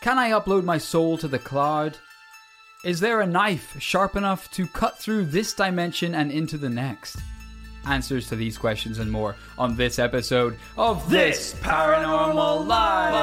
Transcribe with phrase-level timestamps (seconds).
[0.00, 1.98] Can I upload my soul to the cloud?
[2.84, 7.18] Is there a knife sharp enough to cut through this dimension and into the next?
[7.86, 13.16] Answers to these questions and more on this episode of This Paranormal Life.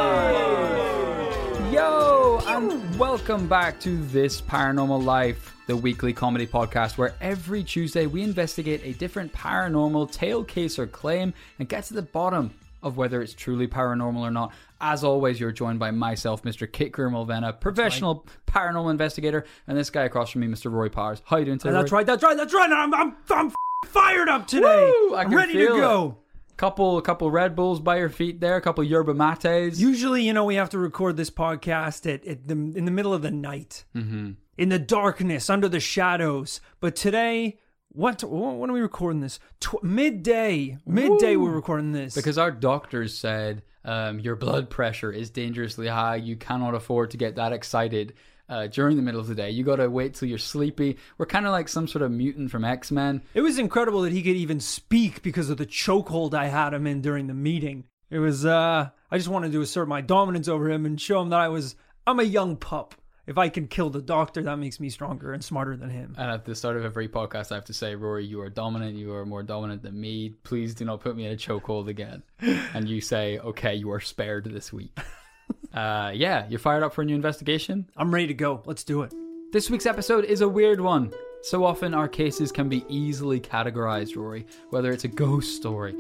[1.74, 8.06] Yo, and welcome back to This Paranormal Life, the weekly comedy podcast where every Tuesday
[8.06, 12.98] we investigate a different paranormal tale, case, or claim and get to the bottom of
[12.98, 14.54] whether it's truly paranormal or not.
[14.80, 16.72] As always, you're joined by myself, Mr.
[16.72, 20.72] Kit Mulvena, professional paranormal investigator, and this guy across from me, Mr.
[20.72, 21.22] Rory Powers.
[21.26, 21.72] How you doing today?
[21.72, 22.00] That's Roy?
[22.00, 22.08] right.
[22.08, 22.38] That's right.
[22.38, 22.72] That's right.
[22.72, 23.52] I'm I'm I'm
[23.86, 24.92] fired up today.
[25.00, 25.16] Woo!
[25.16, 25.80] I I'm ready to feel it.
[25.80, 26.18] go.
[26.58, 28.56] Couple, a couple Red Bulls by your feet there.
[28.56, 29.80] A couple yerba mates.
[29.80, 33.14] Usually, you know, we have to record this podcast at, at the in the middle
[33.14, 34.32] of the night, mm-hmm.
[34.58, 36.60] in the darkness, under the shadows.
[36.80, 37.60] But today,
[37.98, 39.40] what when are we recording this?
[39.60, 40.78] Tw- midday.
[40.86, 41.36] Midday.
[41.36, 46.18] We're recording this because our doctors said um, your blood pressure is dangerously high.
[46.18, 48.14] You cannot afford to get that excited
[48.50, 49.50] uh, during the middle of the day.
[49.50, 50.98] You got to wait till you're sleepy.
[51.18, 53.24] We're kind of like some sort of mutant from X Men.
[53.34, 56.86] It was incredible that he could even speak because of the chokehold I had him
[56.86, 57.86] in during the meeting.
[58.12, 61.30] It was uh I just wanted to assert my dominance over him and show him
[61.30, 61.76] that I was
[62.06, 62.94] I'm a young pup.
[63.28, 66.16] If I can kill the doctor, that makes me stronger and smarter than him.
[66.18, 68.96] And at the start of every podcast, I have to say, Rory, you are dominant.
[68.96, 70.30] You are more dominant than me.
[70.44, 72.24] Please do not put me in a chokehold again.
[72.74, 74.98] and you say, okay, you are spared this week.
[75.74, 77.90] uh, yeah, you're fired up for a new investigation?
[77.98, 78.64] I'm ready to go.
[78.66, 79.14] Let's do it.
[79.52, 81.12] This week's episode is a weird one.
[81.42, 85.96] So often our cases can be easily categorized, Rory, whether it's a ghost story,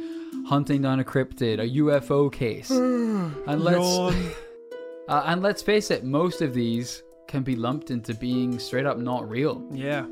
[0.45, 2.69] hunting down a cryptid, a UFO case.
[2.71, 4.15] and let's
[5.09, 8.97] uh, and let's face it, most of these can be lumped into being straight up
[8.97, 9.67] not real.
[9.71, 10.05] Yeah.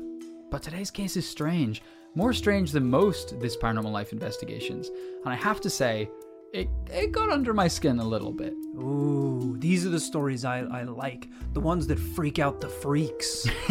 [0.50, 1.82] But today's case is strange.
[2.14, 4.90] More strange than most this paranormal life investigations.
[5.24, 6.08] And I have to say,
[6.56, 8.54] it, it got under my skin a little bit.
[8.78, 11.28] Ooh, these are the stories I, I like.
[11.52, 13.42] The ones that freak out the freaks.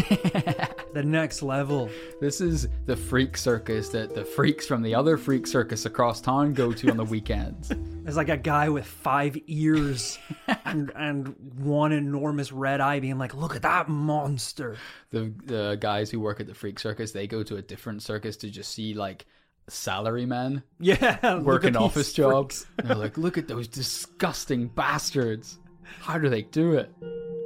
[0.93, 1.89] the next level.
[2.21, 6.53] This is the freak circus that the freaks from the other freak circus across town
[6.53, 7.71] go to on the weekends.
[8.03, 10.19] There's like a guy with five ears
[10.65, 14.77] and, and one enormous red eye being like, look at that monster.
[15.09, 18.37] The the guys who work at the freak circus, they go to a different circus
[18.37, 19.25] to just see like
[19.69, 21.39] salarymen Yeah.
[21.39, 22.65] working office jobs.
[22.83, 25.59] they're like, look at those disgusting bastards.
[26.01, 26.91] How do they do it?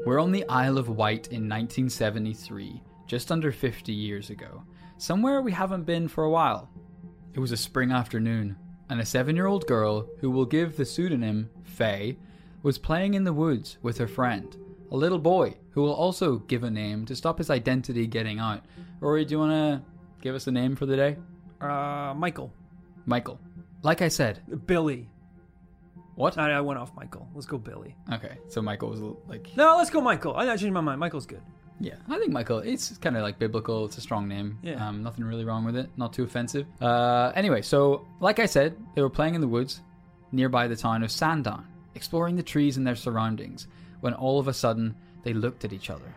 [0.06, 4.64] We're on the Isle of Wight in 1973, just under 50 years ago.
[4.98, 6.70] Somewhere we haven't been for a while.
[7.34, 8.56] It was a spring afternoon,
[8.90, 12.18] and a seven year old girl, who will give the pseudonym Faye,
[12.64, 14.58] was playing in the woods with her friend,
[14.92, 18.66] a little boy who will also give a name to stop his identity getting out.
[19.00, 19.82] Rory, do you want to
[20.22, 21.18] give us a name for the day?
[21.62, 22.54] Uh, Michael.
[23.06, 23.40] Michael.
[23.82, 25.10] Like I said, Billy.
[26.16, 26.38] what?
[26.38, 27.28] I, I went off Michael.
[27.34, 27.96] Let's go Billy.
[28.14, 30.36] Okay, so Michael was like, No, let's go Michael.
[30.36, 31.00] I I changed my mind.
[31.00, 31.42] Michael's good.
[31.80, 32.60] yeah, I think Michael.
[32.60, 33.86] It's kind of like biblical.
[33.86, 34.58] It's a strong name.
[34.62, 34.86] Yeah.
[34.86, 35.90] Um, nothing really wrong with it.
[35.98, 36.66] Not too offensive.
[36.82, 39.82] Uh, anyway, so like I said, they were playing in the woods
[40.32, 41.66] nearby the town of Sandown,
[41.96, 43.68] exploring the trees and their surroundings.
[44.02, 46.14] When all of a sudden they looked at each other.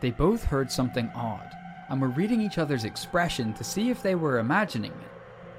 [0.00, 1.50] They both heard something odd
[1.88, 5.10] and were reading each other's expression to see if they were imagining it.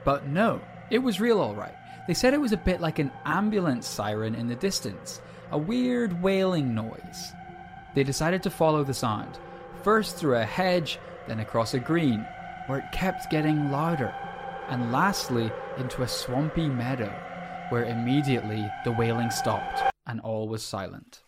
[0.03, 1.75] But no, it was real all right.
[2.07, 5.21] They said it was a bit like an ambulance siren in the distance,
[5.51, 7.33] a weird wailing noise.
[7.95, 9.37] They decided to follow the sound,
[9.83, 12.25] first through a hedge, then across a green,
[12.67, 14.13] where it kept getting louder,
[14.69, 17.13] and lastly into a swampy meadow,
[17.69, 21.21] where immediately the wailing stopped and all was silent.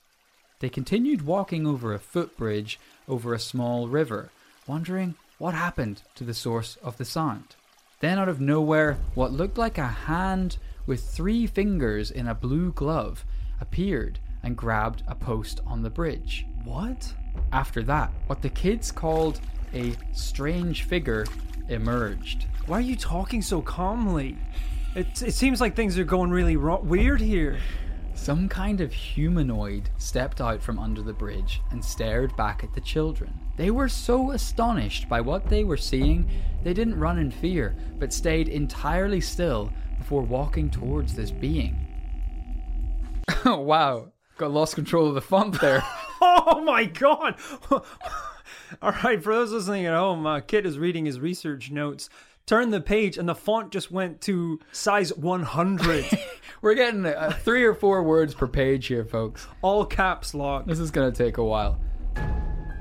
[0.59, 4.31] They continued walking over a footbridge over a small river,
[4.69, 7.55] wondering what happened to the source of the sound.
[8.01, 12.71] Then, out of nowhere, what looked like a hand with three fingers in a blue
[12.73, 13.25] glove
[13.59, 16.45] appeared and grabbed a post on the bridge.
[16.63, 17.11] What?
[17.51, 19.41] After that, what the kids called
[19.73, 21.25] a strange figure
[21.67, 22.45] emerged.
[22.67, 24.37] Why are you talking so calmly?
[24.95, 27.57] It, it seems like things are going really wrong, weird here.
[28.13, 32.81] Some kind of humanoid stepped out from under the bridge and stared back at the
[32.81, 33.33] children.
[33.59, 36.29] They were so astonished by what they were seeing,
[36.63, 41.75] they didn't run in fear, but stayed entirely still before walking towards this being.
[43.43, 44.13] Oh, wow.
[44.37, 45.83] Got lost control of the font there.
[46.21, 47.35] Oh my god!
[48.81, 52.09] All right, for those listening at home, uh, Kit is reading his research notes.
[52.45, 56.05] Turn the page, and the font just went to size 100.
[56.61, 59.47] We're getting uh, three or four words per page here, folks.
[59.61, 60.65] All caps lock.
[60.65, 61.79] This is gonna take a while.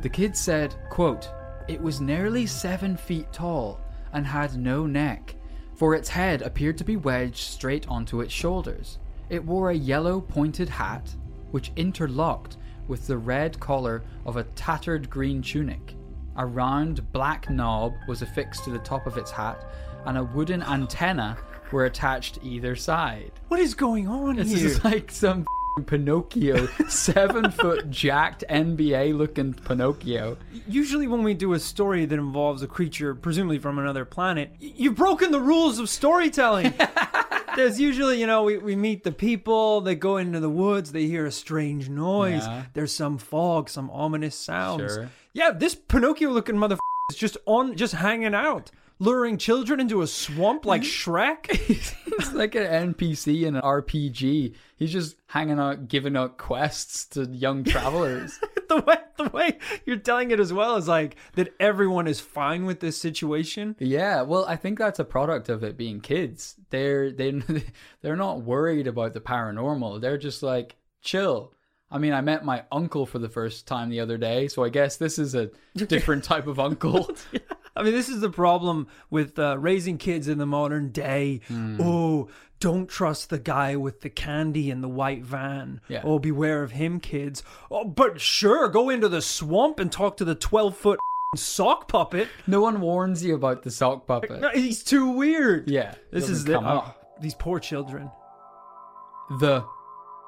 [0.00, 1.28] The kid said, quote,
[1.66, 3.80] It was nearly seven feet tall
[4.12, 5.34] and had no neck,
[5.74, 8.98] for its head appeared to be wedged straight onto its shoulders.
[9.28, 11.14] It wore a yellow pointed hat,
[11.50, 12.56] which interlocked
[12.86, 15.94] with the red collar of a tattered green tunic.
[16.36, 19.64] A round black knob was affixed to the top of its hat,
[20.06, 21.36] and a wooden antenna
[21.72, 23.32] were attached either side.
[23.48, 25.44] What is going on This is like some
[25.84, 30.36] Pinocchio, seven foot jacked NBA looking Pinocchio.
[30.66, 34.96] Usually, when we do a story that involves a creature, presumably from another planet, you've
[34.96, 36.74] broken the rules of storytelling.
[37.56, 41.06] There's usually, you know, we, we meet the people, they go into the woods, they
[41.06, 42.46] hear a strange noise.
[42.46, 42.64] Yeah.
[42.72, 44.94] There's some fog, some ominous sounds.
[44.94, 45.10] Sure.
[45.32, 46.78] Yeah, this Pinocchio looking motherfucker
[47.10, 51.50] is just on, just hanging out, luring children into a swamp like Shrek.
[51.50, 54.54] He's like an NPC in an RPG.
[54.76, 58.38] He's just hanging out, giving out quests to young travelers.
[58.68, 62.64] the way the way you're telling it as well is like that everyone is fine
[62.64, 63.76] with this situation.
[63.78, 66.56] yeah, well, I think that's a product of it being kids.
[66.70, 67.32] They're they
[68.02, 70.00] they're not worried about the paranormal.
[70.00, 71.52] They're just like chill.
[71.90, 74.68] I mean, I met my uncle for the first time the other day, so I
[74.68, 77.10] guess this is a different type of uncle.
[77.78, 81.40] I mean, this is the problem with uh, raising kids in the modern day.
[81.48, 81.80] Hmm.
[81.80, 82.28] Oh,
[82.60, 85.80] don't trust the guy with the candy in the white van.
[85.88, 86.02] Yeah.
[86.04, 87.42] Oh, beware of him, kids.
[87.70, 90.98] Oh, but sure, go into the swamp and talk to the 12 foot
[91.36, 92.26] sock puppet.
[92.46, 94.40] no one warns you about the sock puppet.
[94.40, 95.70] No, he's too weird.
[95.70, 98.10] Yeah, This is the, oh, these poor children.
[99.38, 99.64] The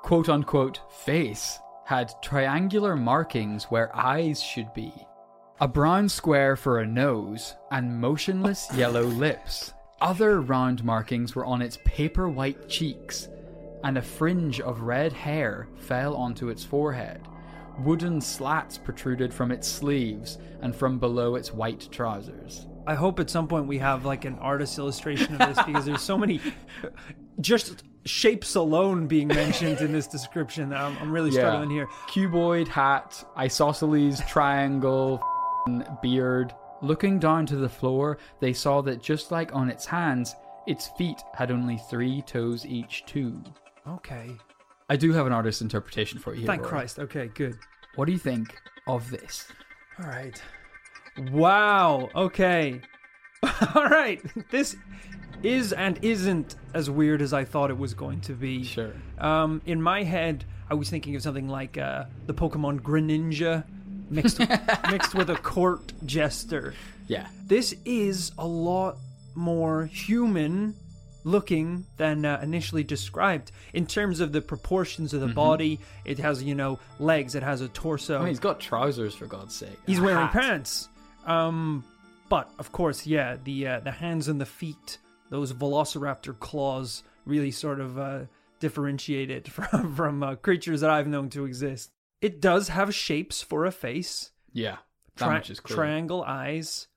[0.02, 4.92] quote unquote face had triangular markings where eyes should be,
[5.60, 9.74] a brown square for a nose, and motionless yellow lips.
[10.00, 13.28] Other round markings were on its paper white cheeks,
[13.84, 17.20] and a fringe of red hair fell onto its forehead.
[17.80, 22.66] Wooden slats protruded from its sleeves and from below its white trousers.
[22.86, 26.00] I hope at some point we have like an artist illustration of this because there's
[26.00, 26.40] so many
[27.42, 31.86] just shapes alone being mentioned in this description that I'm, I'm really struggling here.
[32.08, 35.22] Cuboid hat, isosceles triangle,
[36.02, 36.54] beard.
[36.82, 40.34] Looking down to the floor, they saw that just like on its hands,
[40.66, 43.42] its feet had only three toes each, too.
[43.86, 44.30] Okay.
[44.88, 46.40] I do have an artist's interpretation for you.
[46.40, 46.70] here, Thank Rory.
[46.70, 46.98] Christ.
[46.98, 47.58] Okay, good.
[47.96, 49.48] What do you think of this?
[49.98, 50.40] All right.
[51.32, 52.08] Wow.
[52.14, 52.80] Okay.
[53.74, 54.22] All right.
[54.50, 54.76] This
[55.42, 58.62] is and isn't as weird as I thought it was going to be.
[58.64, 58.92] Sure.
[59.18, 63.64] Um, in my head, I was thinking of something like uh, the Pokemon Greninja
[64.10, 64.38] mixed
[64.90, 66.74] mixed with a court jester.
[67.06, 67.26] Yeah.
[67.46, 68.96] This is a lot
[69.34, 70.74] more human
[71.24, 75.78] looking than uh, initially described in terms of the proportions of the body.
[76.04, 77.34] It has, you know, legs.
[77.34, 78.16] It has a torso.
[78.16, 79.78] I mean, he's got trousers for God's sake.
[79.86, 80.32] He's wearing hat.
[80.32, 80.88] pants.
[81.26, 81.84] Um,
[82.28, 84.98] but of course, yeah, the uh, the hands and the feet,
[85.30, 88.20] those Velociraptor claws, really sort of uh,
[88.60, 91.90] differentiate it from from uh, creatures that I've known to exist.
[92.20, 94.76] It does have shapes for a face, Yeah.
[95.16, 95.76] That tri- much is clear.
[95.76, 96.88] triangle eyes,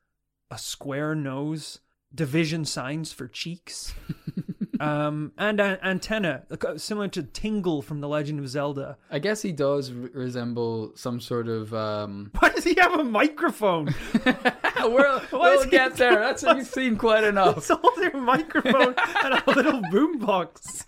[0.52, 1.80] a square nose,
[2.14, 3.94] division signs for cheeks,
[4.80, 8.98] um, and an antenna uh, similar to Tingle from The Legend of Zelda.
[9.10, 11.74] I guess he does re- resemble some sort of.
[11.74, 12.32] Um...
[12.40, 13.94] Why does he have a microphone?
[14.82, 16.16] we'll we'll get there.
[16.16, 17.58] That's you've seen quite enough.
[17.58, 20.86] It's a whole microphone and a little boombox.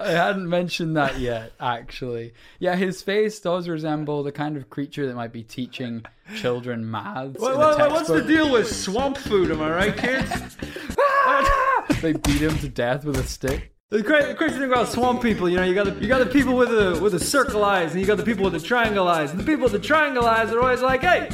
[0.00, 2.32] I hadn't mentioned that yet, actually.
[2.58, 6.04] Yeah, his face does resemble the kind of creature that might be teaching
[6.36, 7.36] children maths.
[7.40, 8.26] in a textbook.
[8.26, 9.50] deal with swamp food?
[9.50, 10.56] Am I right, kids?
[12.00, 13.72] They beat him to death with a stick.
[13.90, 16.18] The cra- the crazy thing about swamp people, you know, you got the you got
[16.18, 18.60] the people with the with the circle eyes, and you got the people with the
[18.60, 19.30] triangle eyes.
[19.30, 21.28] And the people with the triangle eyes are always like, "Hey,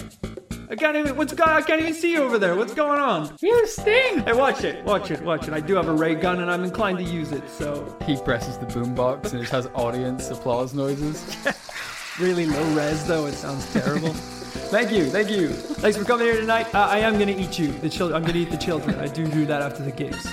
[0.71, 1.51] I can't even what's going?
[1.51, 2.55] I can't even see you over there.
[2.55, 4.21] What's going on?" You sting!
[4.21, 5.55] Hey, watch it, watch it, watch it.
[5.55, 7.49] I do have a ray gun, and I'm inclined to use it.
[7.49, 11.37] So He presses the boombox and it has audience applause noises.
[12.21, 13.27] really low res, though.
[13.27, 14.13] It sounds terrible.
[14.69, 15.49] Thank you, thank you.
[15.49, 16.75] Thanks for coming here tonight.
[16.75, 18.21] Uh, I am gonna eat you, the children.
[18.21, 18.99] I'm gonna eat the children.
[18.99, 20.27] I do do that after the gigs.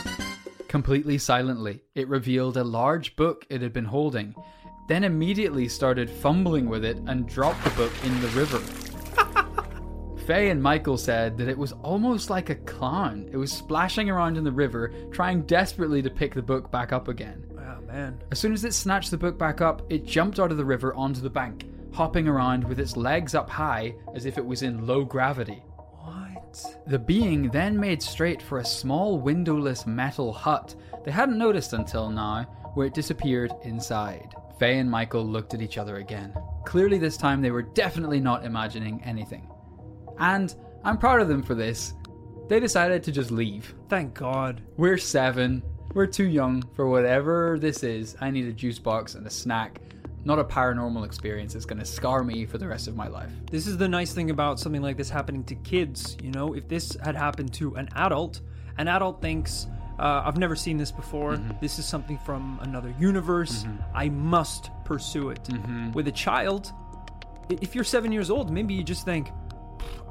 [0.68, 4.36] Completely silently, it revealed a large book it had been holding,
[4.89, 8.60] then immediately started fumbling with it and dropped the book in the river.
[10.25, 13.29] Faye and Michael said that it was almost like a clown.
[13.32, 17.08] It was splashing around in the river, trying desperately to pick the book back up
[17.08, 17.44] again.
[17.60, 18.20] Oh man.
[18.32, 20.96] As soon as it snatched the book back up, it jumped out of the river
[20.96, 24.88] onto the bank, hopping around with its legs up high as if it was in
[24.88, 25.62] low gravity.
[26.00, 26.82] What?
[26.88, 32.10] The being then made straight for a small windowless metal hut they hadn't noticed until
[32.10, 34.34] now, where it disappeared inside.
[34.58, 36.34] Faye and Michael looked at each other again.
[36.65, 39.48] Clearly, this time they were definitely not imagining anything.
[40.19, 40.53] And
[40.84, 41.93] I'm proud of them for this.
[42.48, 43.74] They decided to just leave.
[43.89, 44.62] Thank God.
[44.77, 45.63] We're seven.
[45.93, 48.15] We're too young for whatever this is.
[48.22, 49.79] I need a juice box and a snack.
[50.25, 53.29] not a paranormal experience that's going to scar me for the rest of my life.
[53.50, 56.17] This is the nice thing about something like this happening to kids.
[56.22, 58.41] You know, if this had happened to an adult,
[58.79, 59.67] an adult thinks,
[60.00, 61.34] uh, I've never seen this before.
[61.34, 61.60] Mm-hmm.
[61.62, 63.63] This is something from another universe.
[63.63, 63.84] Mm-hmm.
[63.93, 65.43] I must pursue it.
[65.43, 65.91] Mm-hmm.
[65.91, 66.74] With a child,
[67.50, 69.29] if you're seven years old, maybe you just think,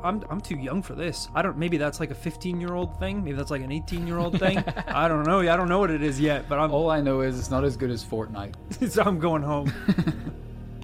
[0.04, 1.28] I'm, I'm too young for this.
[1.34, 1.56] I don't.
[1.56, 3.25] Maybe that's like a 15 year old thing.
[3.25, 4.58] Maybe that's like an 18 year old thing.
[4.87, 5.40] I don't know.
[5.40, 6.49] I don't know what it is yet.
[6.49, 8.54] But I'm All I know is it's not as good as Fortnite.
[8.90, 9.73] so I'm going home.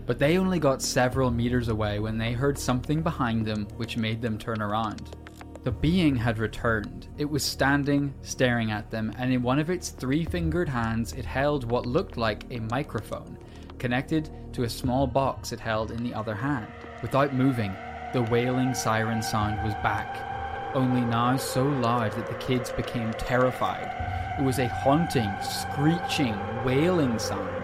[0.06, 4.20] But they only got several meters away when they heard something behind them which made
[4.20, 5.16] them turn around.
[5.62, 7.06] The being had returned.
[7.16, 11.24] It was standing, staring at them, and in one of its three fingered hands it
[11.24, 13.38] held what looked like a microphone,
[13.78, 16.66] connected to a small box it held in the other hand.
[17.02, 17.72] Without moving,
[18.12, 23.94] the wailing siren sound was back, only now so loud that the kids became terrified.
[24.38, 27.60] It was a haunting, screeching, wailing sound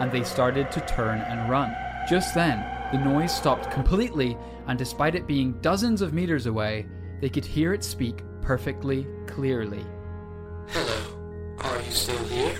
[0.00, 1.76] and they started to turn and run.
[2.08, 6.86] Just then, the noise stopped completely, and despite it being dozens of meters away,
[7.20, 9.84] they could hear it speak perfectly clearly.
[10.68, 12.58] Hello, are you still here?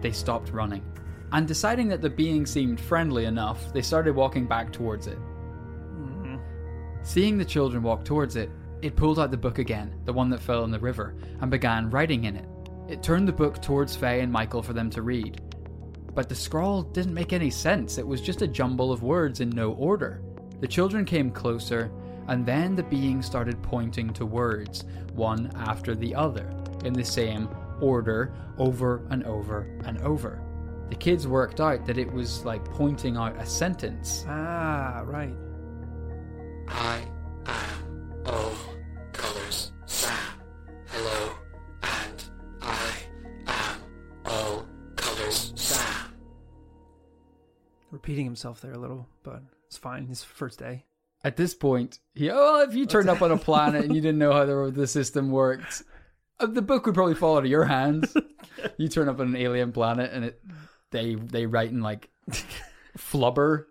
[0.00, 0.82] They stopped running,
[1.30, 5.18] and deciding that the being seemed friendly enough, they started walking back towards it.
[7.04, 10.40] Seeing the children walk towards it, it pulled out the book again, the one that
[10.40, 12.46] fell in the river, and began writing in it.
[12.88, 15.40] It turned the book towards Faye and Michael for them to read.
[16.14, 19.50] But the scrawl didn't make any sense, it was just a jumble of words in
[19.50, 20.22] no order.
[20.60, 21.90] The children came closer,
[22.28, 26.52] and then the being started pointing to words, one after the other,
[26.84, 27.48] in the same
[27.80, 30.40] order, over and over and over.
[30.88, 34.24] The kids worked out that it was like pointing out a sentence.
[34.28, 35.34] ah, right.
[36.74, 37.06] I
[37.46, 38.52] am all
[39.12, 40.16] colors Sam.
[40.86, 41.32] Hello,
[41.82, 42.24] and
[42.60, 42.90] I
[43.46, 43.80] am
[44.24, 46.14] all colors Sam.
[47.90, 50.06] Repeating himself there a little, but it's fine.
[50.06, 50.84] His first day.
[51.24, 54.18] At this point, he, oh, if you turned up on a planet and you didn't
[54.18, 55.84] know how the, the system worked,
[56.40, 58.16] uh, the book would probably fall out of your hands.
[58.76, 60.42] you turn up on an alien planet and it,
[60.90, 62.08] they they write in like
[62.98, 63.66] flubber.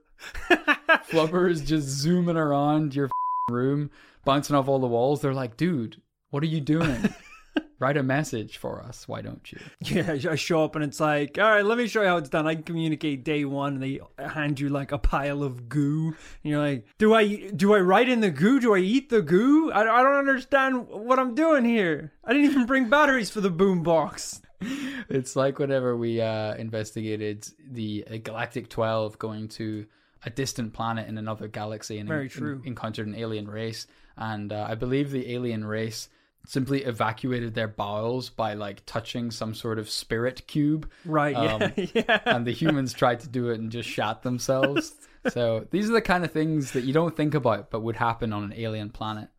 [1.12, 3.92] Flubber is just zooming around your f***ing room,
[4.24, 5.22] bouncing off all the walls.
[5.22, 7.14] They're like, dude, what are you doing?
[7.80, 9.08] Write a message for us.
[9.08, 9.60] Why don't you?
[9.80, 12.30] Yeah, I show up and it's like, all right, let me show you how it's
[12.30, 12.48] done.
[12.48, 13.74] I communicate day one.
[13.74, 16.16] And they hand you like a pile of goo, and
[16.52, 18.60] you're like, do I do I write in the goo?
[18.60, 19.72] Do I eat the goo?
[19.72, 22.14] I, I don't understand what I'm doing here.
[22.24, 24.42] I didn't even bring batteries for the boom box.
[25.10, 29.86] It's like whenever we uh, investigated the uh, Galactic 12 going to
[30.26, 32.62] a distant planet in another galaxy and Very en- true.
[32.66, 33.88] encountered an alien race.
[34.18, 36.10] And uh, I believe the alien race
[36.46, 40.90] simply evacuated their bowels by like touching some sort of spirit cube.
[41.06, 41.36] Right?
[41.36, 42.20] Um, yeah, yeah.
[42.26, 44.94] And the humans tried to do it and just shat themselves.
[45.30, 48.34] so these are the kind of things that you don't think about but would happen
[48.34, 49.30] on an alien planet.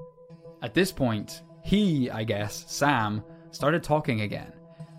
[0.62, 4.52] At this point, he, I guess, Sam, started talking again.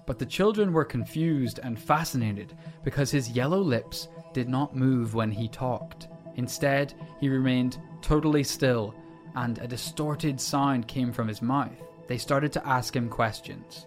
[0.05, 5.31] But the children were confused and fascinated because his yellow lips did not move when
[5.31, 6.07] he talked.
[6.35, 8.93] Instead, he remained totally still,
[9.35, 11.71] and a distorted sound came from his mouth.
[12.07, 13.85] They started to ask him questions.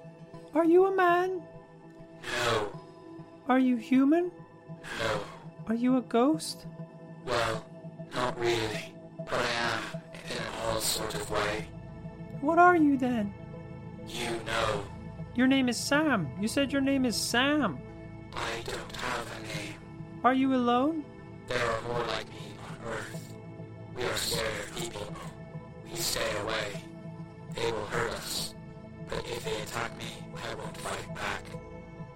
[0.54, 1.42] Are you a man?
[2.44, 2.68] No,
[3.48, 4.30] Are you human?
[5.00, 5.20] no,
[5.68, 6.66] Are you a ghost?
[7.26, 7.64] well,
[8.14, 10.00] not really, but I am
[10.30, 11.66] in all sort of way.
[12.40, 13.34] What are you then?
[14.08, 14.84] You know,
[15.34, 16.28] Your name is Sam.
[16.40, 17.78] You said your name is Sam.
[20.26, 21.04] Are you alone?
[21.46, 23.32] There are more like me on Earth.
[23.94, 25.14] We are scared of people.
[25.88, 26.82] We stay away.
[27.54, 28.52] They will hurt us.
[29.08, 31.44] But if they attack me, I won't fight back.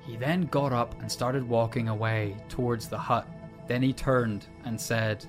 [0.04, 3.28] He then got up and started walking away towards the hut.
[3.68, 5.24] Then he turned and said,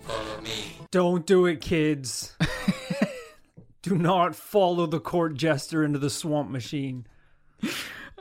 [0.00, 0.78] Follow me.
[0.90, 2.34] Don't do it, kids.
[3.82, 7.04] do not follow the court jester into the swamp machine.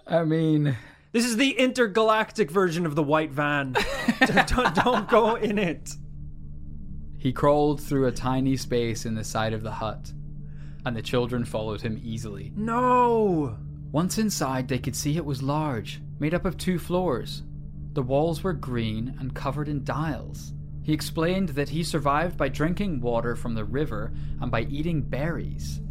[0.05, 0.75] I mean,
[1.11, 3.75] This is the intergalactic version of the white van.
[4.47, 5.95] don't, don't go in it.
[7.17, 10.13] he crawled through a tiny space in the side of the hut,
[10.85, 12.51] and the children followed him easily.
[12.55, 13.57] No.
[13.91, 17.43] Once inside, they could see it was large, made up of two floors.
[17.93, 20.53] The walls were green and covered in dials.
[20.83, 25.81] He explained that he survived by drinking water from the river and by eating berries.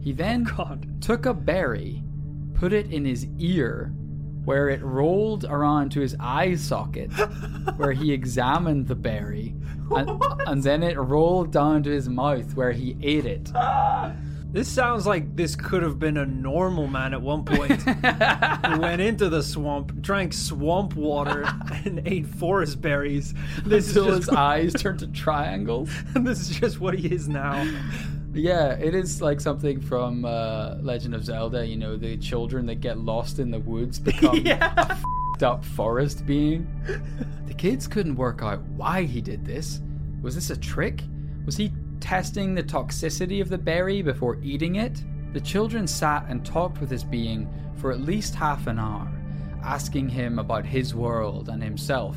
[0.00, 1.02] He then God.
[1.02, 2.04] took a berry,
[2.54, 3.92] put it in his ear,
[4.48, 7.10] where it rolled around to his eye socket,
[7.76, 9.54] where he examined the berry,
[9.90, 13.52] and, and then it rolled down to his mouth, where he ate it.
[14.50, 17.82] This sounds like this could have been a normal man at one point.
[17.82, 21.44] who went into the swamp, drank swamp water,
[21.84, 23.34] and ate forest berries.
[23.66, 25.90] This Until is his just, eyes turned to triangles.
[26.14, 27.62] this is just what he is now.
[28.34, 31.66] Yeah, it is like something from uh, Legend of Zelda.
[31.66, 34.74] You know, the children that get lost in the woods become yeah.
[34.76, 36.66] a f***ed up forest being.
[37.46, 39.80] The kids couldn't work out why he did this.
[40.22, 41.02] Was this a trick?
[41.46, 45.02] Was he testing the toxicity of the berry before eating it?
[45.32, 49.10] The children sat and talked with this being for at least half an hour,
[49.62, 52.16] asking him about his world and himself,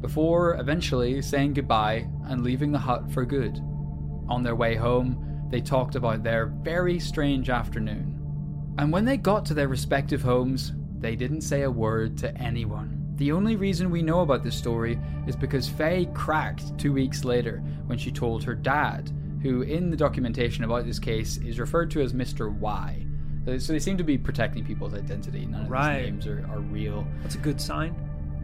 [0.00, 3.60] before eventually saying goodbye and leaving the hut for good.
[4.28, 8.14] On their way home, they talked about their very strange afternoon.
[8.78, 12.94] And when they got to their respective homes, they didn't say a word to anyone.
[13.16, 17.58] The only reason we know about this story is because Faye cracked two weeks later
[17.86, 19.10] when she told her dad,
[19.42, 22.52] who in the documentation about this case is referred to as Mr.
[22.52, 23.04] Y.
[23.46, 25.46] Uh, So they seem to be protecting people's identity.
[25.46, 26.02] None of Right.
[26.02, 27.06] these names are, are real.
[27.22, 27.94] That's a good sign.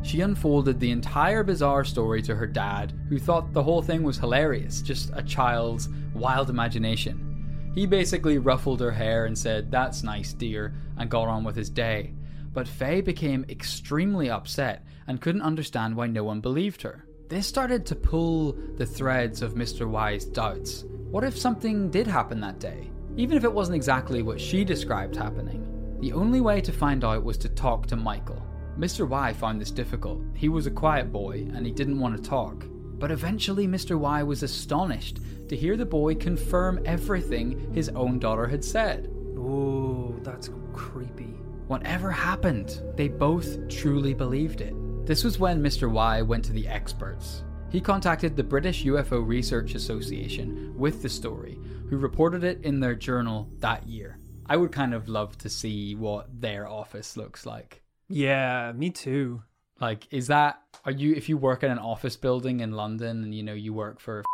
[0.04, 4.18] She unfolded the entire bizarre story to her dad, who thought the whole thing was
[4.18, 7.70] hilarious, just a child's wild imagination.
[7.74, 11.70] He basically ruffled her hair and said, That's nice, dear, and got on with his
[11.70, 12.12] day.
[12.52, 17.06] But Faye became extremely upset and couldn't understand why no one believed her.
[17.30, 19.88] This started to pull the threads of Mr.
[19.88, 20.84] Y's doubts.
[21.10, 22.90] What if something did happen that day?
[23.16, 25.96] Even if it wasn't exactly what she described happening.
[26.00, 28.44] The only way to find out was to talk to Michael.
[28.78, 29.08] Mr.
[29.08, 30.20] Y found this difficult.
[30.34, 32.64] He was a quiet boy and he didn't want to talk.
[32.98, 33.98] But eventually, Mr.
[33.98, 39.06] Y was astonished to hear the boy confirm everything his own daughter had said.
[39.36, 41.34] Ooh, that's creepy.
[41.66, 44.74] Whatever happened, they both truly believed it.
[45.06, 45.90] This was when Mr.
[45.90, 47.44] Y went to the experts.
[47.70, 51.58] He contacted the British UFO Research Association with the story,
[51.90, 54.18] who reported it in their journal that year.
[54.46, 57.83] I would kind of love to see what their office looks like.
[58.08, 59.42] Yeah, me too.
[59.80, 63.34] Like, is that are you if you work in an office building in London and
[63.34, 64.24] you know you work for a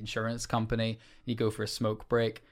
[0.00, 2.42] insurance company, you go for a smoke break,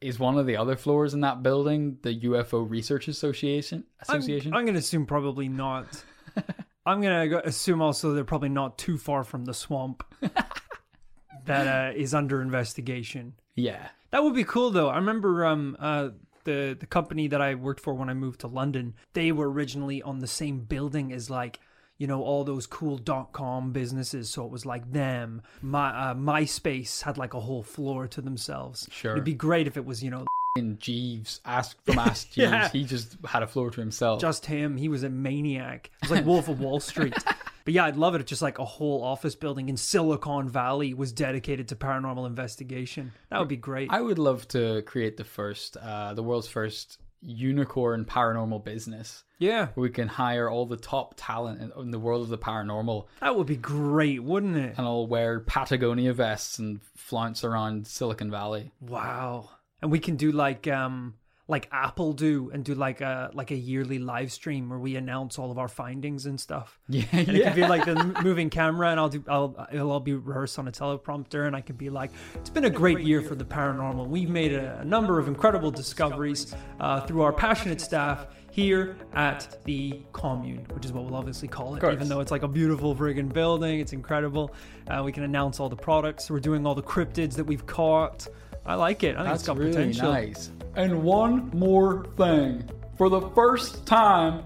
[0.00, 3.84] is one of the other floors in that building the UFO Research Association?
[4.08, 4.54] I'm, Association?
[4.54, 6.04] I'm gonna assume probably not.
[6.86, 10.04] I'm gonna assume also they're probably not too far from the swamp
[11.46, 13.34] that uh, is under investigation.
[13.54, 13.88] yeah.
[14.10, 14.88] That would be cool though.
[14.90, 16.10] I remember um uh
[16.44, 20.02] the the company that I worked for when I moved to London, they were originally
[20.02, 21.60] on the same building as like
[21.98, 24.28] you know all those cool dot com businesses.
[24.30, 25.42] So it was like them.
[25.62, 28.88] My uh, myspace had like a whole floor to themselves.
[28.90, 29.12] Sure.
[29.12, 30.24] it'd be great if it was you know
[30.56, 32.68] In Jeeves, ask from Ask Jeeves, Yeah.
[32.68, 34.20] he just had a floor to himself.
[34.20, 34.76] just him.
[34.76, 35.90] He was a maniac.
[36.02, 37.14] It was like wolf of wall street
[37.64, 40.94] but yeah i'd love it if just like a whole office building in silicon valley
[40.94, 45.24] was dedicated to paranormal investigation that would be great I would love to create the
[45.24, 49.24] first, uh, the world's first unicorn paranormal business.
[49.38, 52.38] yeah Where we can hire all the top talent in, in the world of the
[52.38, 57.86] paranormal that would be great wouldn't it and all wear Patagonia vests and flounce around
[57.86, 58.72] Silicon Valley.
[58.80, 59.50] Wow.
[59.80, 61.14] And we can do like um
[61.46, 65.38] like Apple do and do like a like a yearly live stream where we announce
[65.38, 66.78] all of our findings and stuff.
[66.88, 70.00] Yeah, And it could be like the moving camera and I'll do I'll it'll all
[70.00, 73.20] be rehearsed on a teleprompter and I can be like it's been a great year
[73.20, 74.06] for the paranormal.
[74.06, 79.58] We've made a, a number of incredible discoveries uh, through our passionate staff here at
[79.64, 82.94] the commune, which is what we'll obviously call it, even though it's like a beautiful
[82.94, 83.80] friggin' building.
[83.80, 84.54] It's incredible.
[84.88, 86.30] Uh, we can announce all the products.
[86.30, 88.28] We're doing all the cryptids that we've caught.
[88.66, 89.14] I like it.
[89.16, 90.12] I think That's it's got really potential.
[90.12, 90.50] nice.
[90.76, 92.68] And one more thing.
[92.96, 94.44] For the first time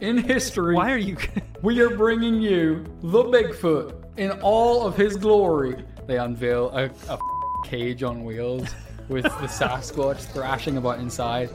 [0.00, 1.16] in history, Why are you?
[1.62, 5.84] we are bringing you the Bigfoot in all of his glory.
[6.06, 7.18] They unveil a, a
[7.64, 8.68] cage on wheels
[9.08, 11.50] with the Sasquatch thrashing about inside.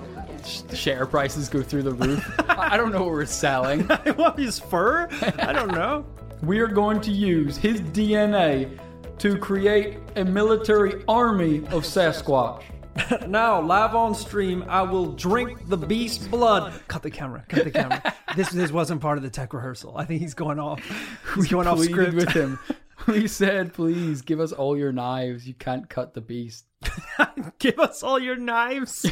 [0.46, 2.30] Sh- Share prices go through the roof.
[2.50, 3.82] I I don't know what we're selling.
[4.16, 5.08] what his fur?
[5.40, 6.06] I don't know.
[6.42, 8.78] We are going to use his DNA
[9.24, 12.62] to create a military army of Sasquatch.
[13.28, 16.74] Now, live on stream, I will drink the beast blood.
[16.90, 17.46] Cut the camera.
[17.48, 18.14] Cut the camera.
[18.36, 19.98] this this wasn't part of the tech rehearsal.
[19.98, 20.82] I think he's going off.
[21.36, 22.16] He's going off script.
[22.16, 22.60] with him.
[23.08, 25.48] We said, please give us all your knives.
[25.48, 26.66] You can't cut the beast.
[27.60, 29.10] Give us all your knives.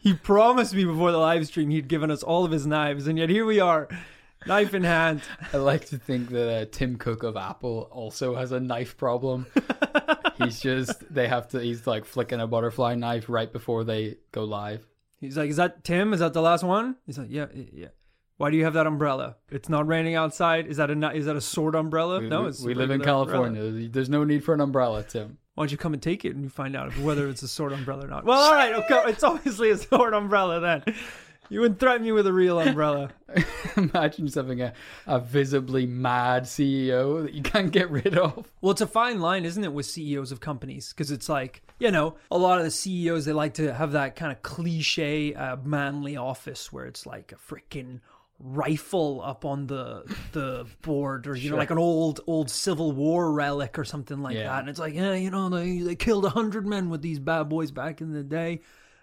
[0.00, 3.18] he promised me before the live stream he'd given us all of his knives, and
[3.18, 3.88] yet here we are,
[4.48, 5.20] knife in hand.
[5.52, 9.46] I like to think that uh, Tim Cook of Apple also has a knife problem.
[10.38, 14.44] he's just, they have to, he's like flicking a butterfly knife right before they go
[14.44, 14.86] live.
[15.20, 16.12] He's like, "Is that Tim?
[16.12, 17.86] Is that the last one?" He's like, "Yeah, yeah." yeah."
[18.36, 19.34] Why do you have that umbrella?
[19.50, 20.68] It's not raining outside.
[20.68, 22.20] Is that a is that a sword umbrella?
[22.20, 23.48] We, no, we- it's we live in regular umbrella.
[23.52, 23.88] California.
[23.88, 25.38] There's no need for an umbrella, Tim.
[25.56, 27.72] Why don't you come and take it and you find out whether it's a sword
[27.72, 28.24] umbrella or not?
[28.24, 30.94] Well, all right, okay, it's obviously a sword umbrella then.
[31.50, 33.10] You wouldn't threaten me with a real umbrella.
[33.76, 34.72] Imagine just having a,
[35.06, 38.50] a visibly mad CEO that you can't get rid of.
[38.60, 40.92] Well, it's a fine line, isn't it, with CEOs of companies?
[40.92, 44.14] Because it's like, you know, a lot of the CEOs, they like to have that
[44.16, 48.00] kind of cliche, uh, manly office where it's like a freaking
[48.40, 53.32] rifle up on the the board or you know like an old old civil war
[53.32, 54.44] relic or something like Yeah.
[54.44, 57.18] that and it's like yeah you know they they killed a hundred men with these
[57.18, 58.60] bad boys back in the day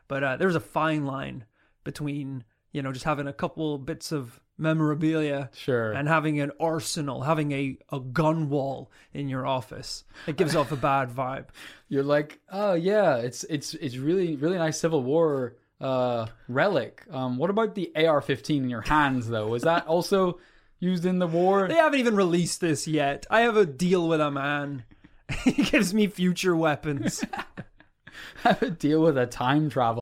[0.07, 1.43] but uh, there's a fine line
[1.85, 2.43] between
[2.73, 5.91] you know just having a couple bits of memorabilia Sure.
[5.93, 10.71] and having an arsenal having a, a gun wall in your office it gives off
[10.73, 11.45] a bad vibe
[11.87, 17.03] You're like, oh yeah, it's it's it's really really nice Civil War uh relic.
[17.11, 19.53] Um, what about the AR-15 in your hands though?
[19.53, 20.39] is that also
[20.79, 21.67] used in the war?
[21.67, 23.25] They haven't even released this yet.
[23.29, 24.83] I have a deal with a man.
[25.43, 27.23] he gives me future weapons.
[28.43, 30.01] I have a deal with a time travel.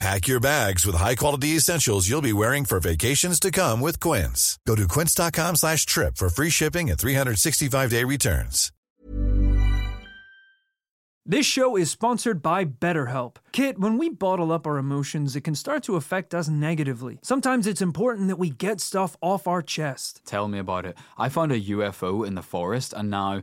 [0.00, 4.56] Pack your bags with high-quality essentials you'll be wearing for vacations to come with Quince.
[4.64, 8.70] Go to quince.com slash trip for free shipping and 365-day returns.
[11.30, 13.36] This show is sponsored by BetterHelp.
[13.52, 17.18] Kit, when we bottle up our emotions, it can start to affect us negatively.
[17.20, 20.22] Sometimes it's important that we get stuff off our chest.
[20.24, 20.96] Tell me about it.
[21.18, 23.42] I found a UFO in the forest, and now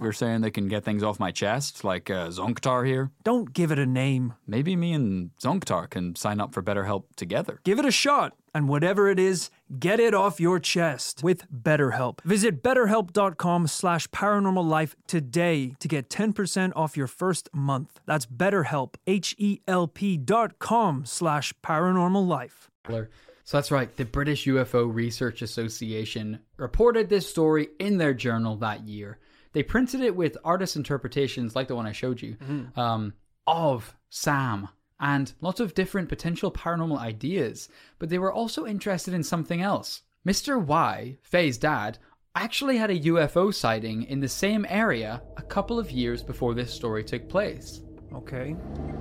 [0.00, 3.10] You're saying they can get things off my chest, like uh, Zonktar here?
[3.22, 4.34] Don't give it a name.
[4.46, 7.60] Maybe me and Zonktar can sign up for BetterHelp together.
[7.64, 12.20] Give it a shot, and whatever it is, get it off your chest with BetterHelp.
[12.22, 18.00] Visit betterhelp.com slash paranormal life today to get 10% off your first month.
[18.06, 22.70] That's betterhelp, H-E-L-P dot com slash paranormal life.
[22.88, 23.94] So that's right.
[23.96, 29.18] The British UFO Research Association reported this story in their journal that year.
[29.52, 32.36] They printed it with artist interpretations like the one I showed you
[32.76, 33.14] um,
[33.46, 34.68] of Sam
[35.00, 37.68] and lots of different potential paranormal ideas.
[37.98, 40.02] But they were also interested in something else.
[40.26, 40.62] Mr.
[40.62, 41.98] Y, Faye's dad,
[42.36, 46.72] actually had a UFO sighting in the same area a couple of years before this
[46.72, 47.80] story took place.
[48.14, 48.52] Okay.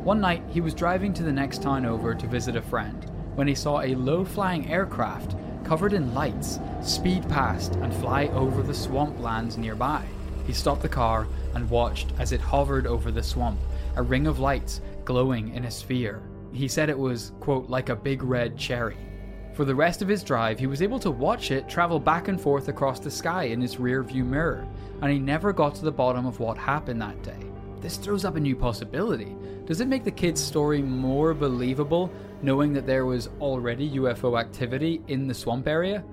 [0.03, 3.47] One night, he was driving to the next town over to visit a friend when
[3.47, 8.73] he saw a low flying aircraft covered in lights speed past and fly over the
[8.73, 10.03] swamplands nearby.
[10.49, 13.59] He stopped the car and watched as it hovered over the swamp,
[13.95, 16.23] a ring of lights glowing in a sphere.
[16.51, 18.97] He said it was, quote, like a big red cherry.
[19.53, 22.41] For the rest of his drive, he was able to watch it travel back and
[22.41, 24.67] forth across the sky in his rear view mirror,
[25.03, 27.45] and he never got to the bottom of what happened that day.
[27.79, 29.35] This throws up a new possibility.
[29.67, 35.03] Does it make the kid's story more believable knowing that there was already UFO activity
[35.09, 36.03] in the swamp area?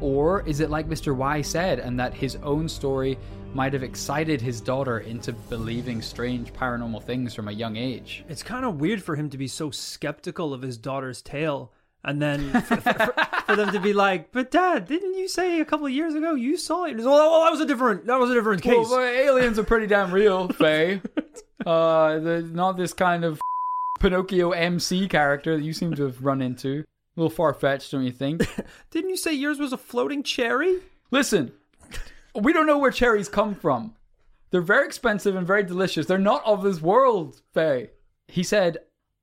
[0.00, 1.14] Or is it like Mr.
[1.14, 3.18] Y said, and that his own story
[3.54, 8.24] might have excited his daughter into believing strange paranormal things from a young age?
[8.28, 11.72] It's kind of weird for him to be so skeptical of his daughter's tale.
[12.04, 13.14] And then for, for-
[13.48, 16.34] for them to be like, but dad, didn't you say a couple of years ago
[16.34, 16.96] you saw it?
[16.98, 18.74] Well, well, that was a different, that was a different case.
[18.88, 21.00] Well, well, aliens are pretty damn real, Faye.
[21.66, 22.20] uh,
[22.52, 23.40] not this kind of
[24.00, 26.84] Pinocchio MC character that you seem to have run into.
[27.18, 28.46] A little far fetched, don't you think?
[28.92, 30.76] Didn't you say yours was a floating cherry?
[31.10, 31.50] Listen,
[32.32, 33.96] we don't know where cherries come from.
[34.50, 36.06] They're very expensive and very delicious.
[36.06, 37.90] They're not of this world, Faye.
[38.28, 38.78] He said,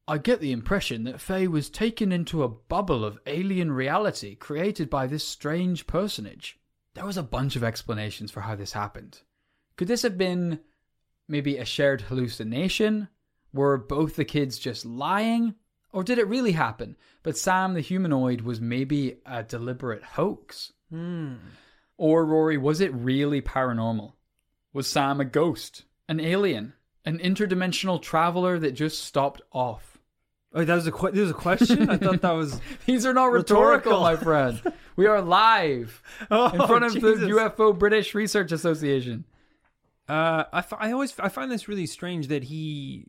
[0.09, 4.89] I get the impression that Faye was taken into a bubble of alien reality created
[4.89, 6.59] by this strange personage.
[6.95, 9.21] there was a bunch of explanations for how this happened.
[9.77, 10.59] Could this have been
[11.29, 13.07] maybe a shared hallucination?
[13.53, 15.55] Were both the kids just lying?
[15.95, 16.97] Or did it really happen?
[17.23, 20.73] But Sam the humanoid was maybe a deliberate hoax?
[21.97, 24.11] Or, Rory, was it really paranormal?
[24.73, 25.83] Was Sam a ghost?
[26.09, 26.73] An alien?
[27.05, 29.97] An interdimensional traveler that just stopped off?
[30.53, 31.89] Oh, that was a que- this was a question.
[31.89, 32.59] I thought that was.
[32.85, 34.01] These are not rhetorical, Rhetorical.
[34.01, 34.73] my friend.
[34.95, 37.19] We are live Oh, in front of Jesus.
[37.21, 39.25] the UFO British Research Association.
[40.07, 43.07] Uh, I—I always I find this really strange that he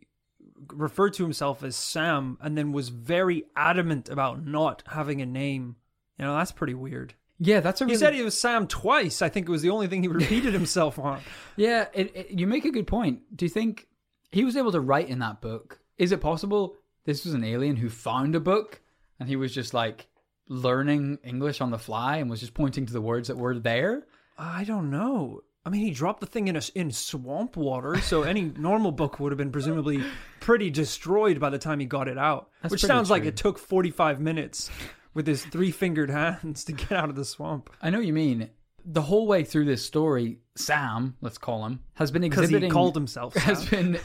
[0.72, 5.76] referred to himself as Sam and then was very adamant about not having a name.
[6.18, 7.14] You know, that's pretty weird.
[7.38, 9.20] Yeah, that's a He said he was Sam twice.
[9.20, 11.20] I think it was the only thing he repeated himself on.
[11.56, 13.20] Yeah, it, it- you make a good point.
[13.36, 13.88] Do you think
[14.32, 15.78] he was able to write in that book?
[15.98, 18.80] Is it possible this was an alien who found a book
[19.20, 20.06] and he was just like
[20.48, 24.06] learning English on the fly and was just pointing to the words that were there?
[24.38, 25.40] I don't know.
[25.66, 29.18] I mean, he dropped the thing in a, in swamp water, so any normal book
[29.18, 30.00] would have been presumably
[30.38, 32.50] pretty destroyed by the time he got it out.
[32.62, 34.70] That's which sounds like it took forty five minutes
[35.12, 37.68] with his three fingered hands to get out of the swamp.
[37.82, 38.48] I know what you mean.
[38.84, 42.70] The whole way through this story, Sam, let's call him, has been exhibiting.
[42.70, 43.34] he called himself.
[43.36, 43.98] Has been.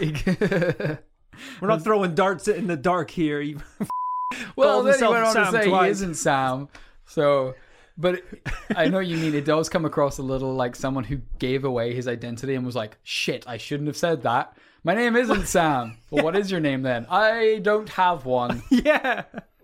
[1.61, 3.39] We're not throwing darts in the dark here.
[3.41, 3.57] He-
[4.55, 5.85] well, then he went on Sam to say twice.
[5.85, 6.67] he isn't Sam.
[7.05, 7.53] So,
[7.97, 8.21] but
[8.75, 9.33] I know you mean.
[9.35, 12.75] It does come across a little like someone who gave away his identity and was
[12.75, 14.55] like, "Shit, I shouldn't have said that.
[14.83, 15.97] My name isn't Sam.
[16.09, 17.05] Well, what is your name then?
[17.09, 19.23] I don't have one." yeah.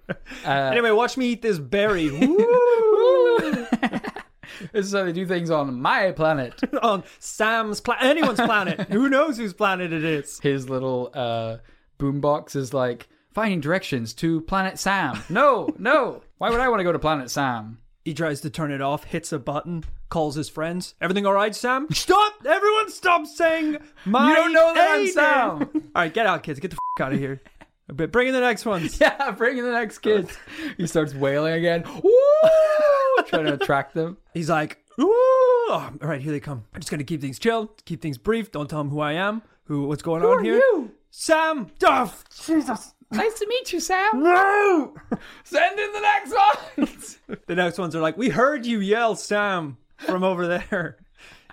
[0.10, 2.10] Uh, Anyway, watch me eat this berry.
[4.72, 6.60] This is how they do things on my planet.
[6.82, 8.82] on Sam's planet, anyone's planet.
[8.90, 10.40] Who knows whose planet it is?
[10.40, 11.58] His little uh,
[12.00, 15.22] boombox is like finding directions to Planet Sam.
[15.30, 16.24] No, no.
[16.40, 17.80] Why would I want to go to Planet Sam?
[18.08, 20.96] He tries to turn it off, hits a button, calls his friends.
[21.02, 21.88] Everything all right, Sam?
[21.92, 22.36] Stop!
[22.48, 25.60] Everyone stop saying my You don't know that I'm A Sam.
[25.60, 25.70] name.
[25.94, 26.62] all right, get out, kids.
[26.62, 27.42] Get the f- out of here.
[27.90, 28.98] But bring in the next ones.
[29.02, 30.38] Yeah, bring in the next kids.
[30.78, 31.84] He starts wailing again.
[32.02, 33.24] Woo!
[33.26, 34.16] Trying to attract them.
[34.34, 36.64] He's like, ooh, all right, here they come.
[36.74, 38.54] I'm just gonna keep things chill, keep things brief.
[38.54, 40.56] Don't tell them who I am, who, what's going on are here.
[40.56, 40.92] you?
[41.12, 42.24] Sam Duff.
[42.46, 42.94] Jesus.
[43.12, 44.22] Nice to meet you, Sam.
[44.22, 44.94] No.
[45.44, 46.34] Send in the next
[46.78, 47.14] ones.
[47.48, 50.98] The next ones are like, we heard you yell, Sam, from over there.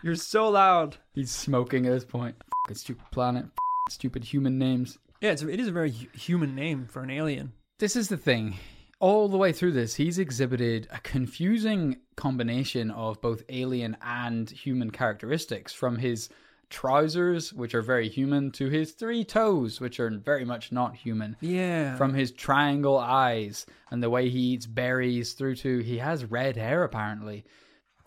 [0.02, 0.96] You're so loud.
[1.14, 2.36] He's smoking at this point.
[2.40, 3.44] F***ing stupid planet.
[3.44, 4.98] F***ing stupid human names.
[5.20, 7.52] Yeah, it's, it is a very human name for an alien.
[7.78, 8.56] This is the thing.
[9.00, 14.90] All the way through this, he's exhibited a confusing combination of both alien and human
[14.90, 16.28] characteristics from his
[16.70, 21.36] trousers, which are very human, to his three toes, which are very much not human.
[21.40, 21.96] Yeah.
[21.96, 26.56] From his triangle eyes and the way he eats berries through to he has red
[26.56, 27.44] hair apparently.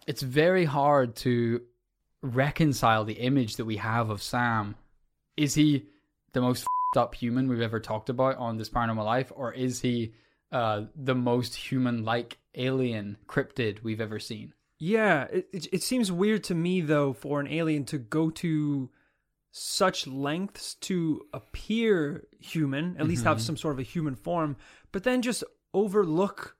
[0.05, 1.61] It's very hard to
[2.21, 4.75] reconcile the image that we have of Sam.
[5.35, 5.85] Is he
[6.33, 6.61] the most
[6.93, 10.13] fed up human we've ever talked about on this paranormal life, or is he
[10.51, 14.53] uh, the most human-like alien cryptid we've ever seen?
[14.79, 18.89] Yeah, it, it it seems weird to me though for an alien to go to
[19.51, 23.45] such lengths to appear human, at least have mm-hmm.
[23.45, 24.55] some sort of a human form,
[24.91, 26.57] but then just overlook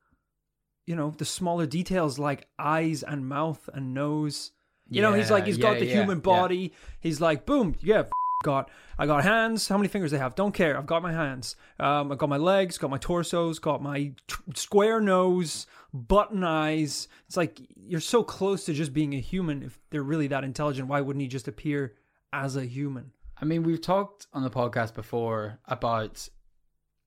[0.88, 4.52] you know, the smaller details like eyes and mouth and nose.
[4.88, 6.22] You know, he's like he's got the yeah, human yeah.
[6.22, 6.72] body.
[6.98, 8.04] He's like, boom, yeah,
[8.42, 9.68] got I got hands.
[9.68, 10.34] How many fingers they have?
[10.34, 10.76] Don't care.
[10.76, 11.56] I've got my hands.
[11.78, 12.78] Um, I've got my legs.
[12.78, 13.58] Got my torsos.
[13.58, 17.08] Got my t- square nose, button eyes.
[17.26, 19.62] It's like you're so close to just being a human.
[19.62, 21.94] If they're really that intelligent, why wouldn't he just appear
[22.32, 23.12] as a human?
[23.40, 26.28] I mean, we've talked on the podcast before about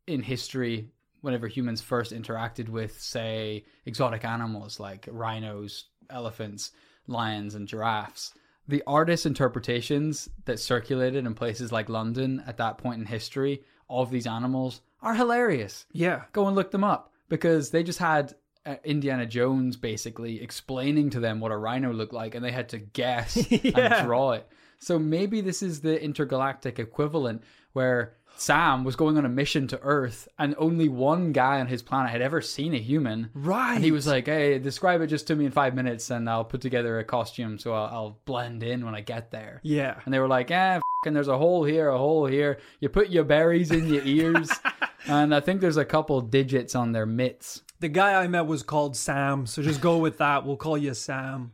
[0.08, 0.90] in history,
[1.22, 6.72] whenever humans first interacted with, say, exotic animals like rhinos, elephants,
[7.08, 8.34] lions, and giraffes.
[8.68, 14.12] The artist interpretations that circulated in places like London at that point in history of
[14.12, 15.86] these animals are hilarious.
[15.92, 21.10] Yeah, Go and look them up because they just had uh, Indiana Jones basically explaining
[21.12, 23.98] to them what a rhino looked like and they had to guess Yeah.
[23.98, 24.48] and draw it.
[24.80, 27.44] So maybe this is the intergalactic equivalent
[27.74, 31.84] where Sam was going on a mission to Earth and only one guy on his
[31.84, 33.30] planet had ever seen a human.
[33.36, 33.76] Right.
[33.76, 36.44] And he was like, hey, describe it just to me in five minutes and I'll
[36.44, 39.60] put together a costume so I'll, I'll blend in when I get there.
[39.62, 40.00] yeah.
[40.04, 42.58] And they were like, eh, and there's a hole here, a hole here.
[42.80, 44.50] You put your berries in your ears.
[45.08, 47.62] and I think there's a couple digits on their mitts.
[47.80, 50.48] The guy I met was called Sam, so just go with that.
[50.48, 51.52] We'll call you Sam.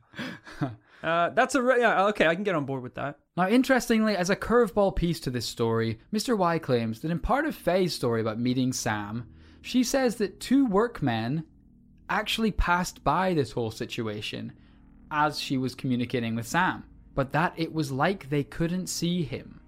[1.03, 2.05] Uh, that's a re- yeah.
[2.07, 3.19] Okay, I can get on board with that.
[3.37, 6.35] Now, interestingly, as a curveball piece to this story, Mr.
[6.35, 9.27] Y claims that in part of Faye's story about meeting Sam,
[9.61, 11.43] she says that two workmen
[12.09, 14.53] actually passed by this whole situation
[15.11, 19.61] as she was communicating with Sam, but that it was like they couldn't see him.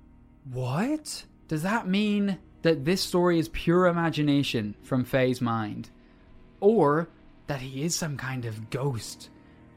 [0.51, 1.25] What?
[1.47, 5.91] Does that mean that this story is pure imagination from Faye's mind?
[6.59, 7.07] Or
[7.45, 9.29] that he is some kind of ghost?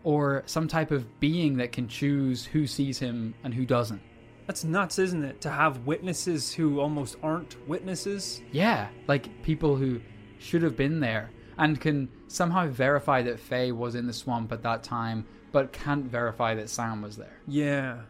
[0.05, 4.01] Or some type of being that can choose who sees him and who doesn't?
[4.47, 5.41] That's nuts, isn't it?
[5.43, 8.43] To have witnesses who almost aren't witnesses.
[8.51, 10.01] Yeah, like people who
[10.39, 14.63] should have been there and can somehow verify that Faye was in the swamp at
[14.63, 17.39] that time, but can't verify that Sam was there.
[17.47, 18.01] Yeah.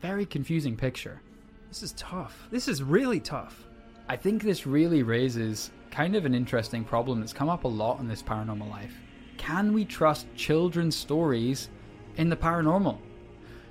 [0.00, 1.22] Very confusing picture.
[1.68, 2.48] This is tough.
[2.50, 3.64] This is really tough.
[4.08, 8.00] I think this really raises kind of an interesting problem that's come up a lot
[8.00, 8.94] in this paranormal life.
[9.38, 11.70] Can we trust children's stories
[12.16, 12.98] in the paranormal?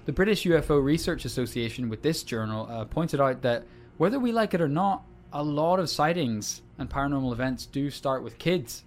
[0.06, 3.66] The British UFO Research Association, with this journal, uh, pointed out that
[3.98, 5.04] whether we like it or not,
[5.34, 8.86] a lot of sightings and paranormal events do start with kids,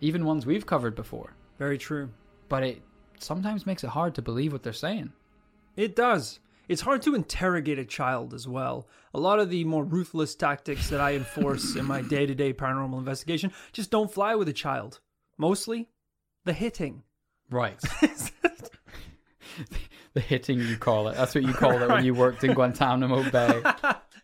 [0.00, 1.32] even ones we've covered before.
[1.58, 2.10] Very true.
[2.48, 2.82] But it
[3.20, 5.12] sometimes makes it hard to believe what they're saying.
[5.76, 6.40] It does.
[6.68, 8.86] It's hard to interrogate a child as well.
[9.14, 12.52] A lot of the more ruthless tactics that I enforce in my day to day
[12.52, 15.00] paranormal investigation just don't fly with a child.
[15.38, 15.88] Mostly,
[16.48, 17.02] the hitting.
[17.50, 17.78] Right.
[20.14, 21.16] the hitting, you call it.
[21.16, 23.62] That's what you called it when you worked in Guantanamo Bay.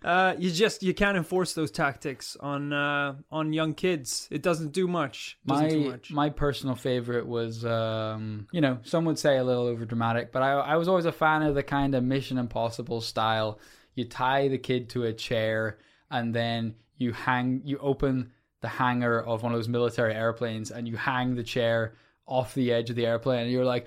[0.04, 4.28] Uh, you just you can't enforce those tactics on uh, on young kids.
[4.30, 5.38] It doesn't do much.
[5.46, 6.10] Doesn't my do much.
[6.10, 10.42] my personal favorite was um, you know some would say a little over dramatic but
[10.42, 13.58] I, I was always a fan of the kind of mission impossible style
[13.94, 15.78] you tie the kid to a chair
[16.10, 18.30] and then you hang you open
[18.64, 21.94] the hanger of one of those military airplanes and you hang the chair
[22.26, 23.86] off the edge of the airplane and you're like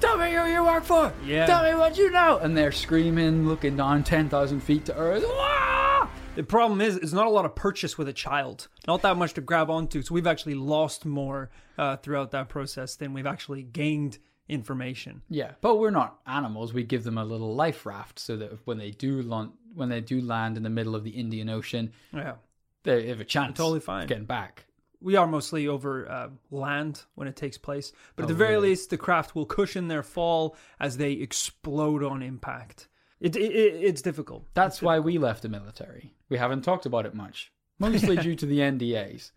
[0.00, 1.46] tell me who you work for Yeah.
[1.46, 6.08] tell me what you know and they're screaming looking down 10,000 feet to earth Wah!
[6.34, 8.68] The problem is, it's not a lot of purchase with a child.
[8.86, 10.02] Not that much to grab onto.
[10.02, 15.22] So we've actually lost more uh, throughout that process than we've actually gained information.
[15.28, 16.72] Yeah, but we're not animals.
[16.72, 20.00] We give them a little life raft so that when they do land, when they
[20.00, 22.34] do land in the middle of the Indian Ocean, Yeah.
[22.84, 23.56] they have a chance.
[23.56, 24.02] Totally fine.
[24.04, 24.66] of getting back.
[25.00, 28.54] We are mostly over uh, land when it takes place, but at Oh, the very
[28.54, 28.70] really?
[28.70, 32.88] least, the craft will cushion their fall as they explode on impact.
[33.20, 34.46] It, it, it it's difficult.
[34.54, 36.14] That's why we left the military.
[36.28, 39.30] We haven't talked about it much, mostly due to the NDAs.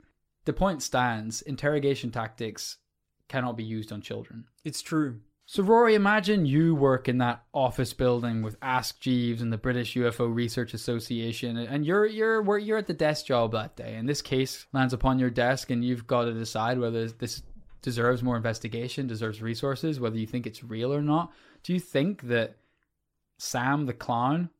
[0.46, 2.78] The point stands: interrogation tactics
[3.28, 4.46] cannot be used on children.
[4.64, 5.22] It's true.
[5.52, 9.96] So, Rory, imagine you work in that office building with Ask Jeeves and the British
[9.96, 14.22] UFO Research Association, and you're you're you're at the desk job that day, and this
[14.22, 17.44] case lands upon your desk, and you've got to decide whether this
[17.82, 21.34] deserves more investigation, deserves resources, whether you think it's real or not.
[21.64, 22.56] Do you think that
[23.38, 24.52] Sam the clown,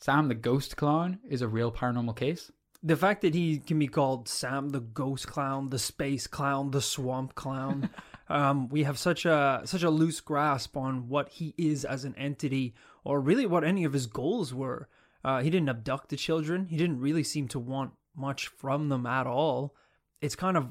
[0.00, 2.50] Sam the ghost clown, is a real paranormal case?
[2.82, 6.80] The fact that he can be called Sam the Ghost Clown, the Space Clown, the
[6.80, 7.90] Swamp Clown,
[8.32, 12.14] um, we have such a such a loose grasp on what he is as an
[12.16, 14.88] entity, or really what any of his goals were.
[15.24, 16.66] Uh, he didn't abduct the children.
[16.66, 19.74] He didn't really seem to want much from them at all.
[20.20, 20.70] It's kind of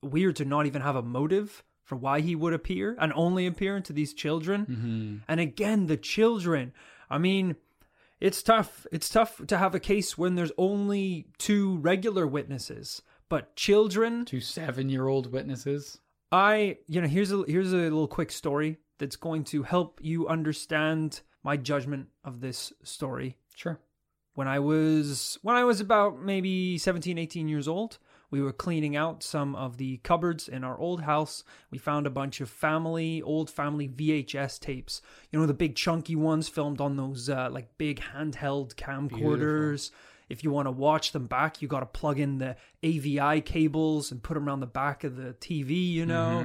[0.00, 3.80] weird to not even have a motive for why he would appear and only appear
[3.80, 4.66] to these children.
[4.66, 5.16] Mm-hmm.
[5.28, 6.72] And again, the children.
[7.10, 7.56] I mean,
[8.20, 8.86] it's tough.
[8.92, 14.24] It's tough to have a case when there's only two regular witnesses, but children.
[14.24, 15.98] Two seven-year-old witnesses.
[16.32, 20.26] I, you know, here's a here's a little quick story that's going to help you
[20.26, 23.36] understand my judgment of this story.
[23.54, 23.78] Sure.
[24.34, 27.98] When I was when I was about maybe 17, 18 years old,
[28.30, 31.44] we were cleaning out some of the cupboards in our old house.
[31.70, 35.02] We found a bunch of family, old family VHS tapes.
[35.30, 39.90] You know, the big chunky ones filmed on those uh, like big handheld camcorders.
[40.32, 44.10] If you want to watch them back, you got to plug in the AVI cables
[44.10, 46.38] and put them around the back of the TV, you know.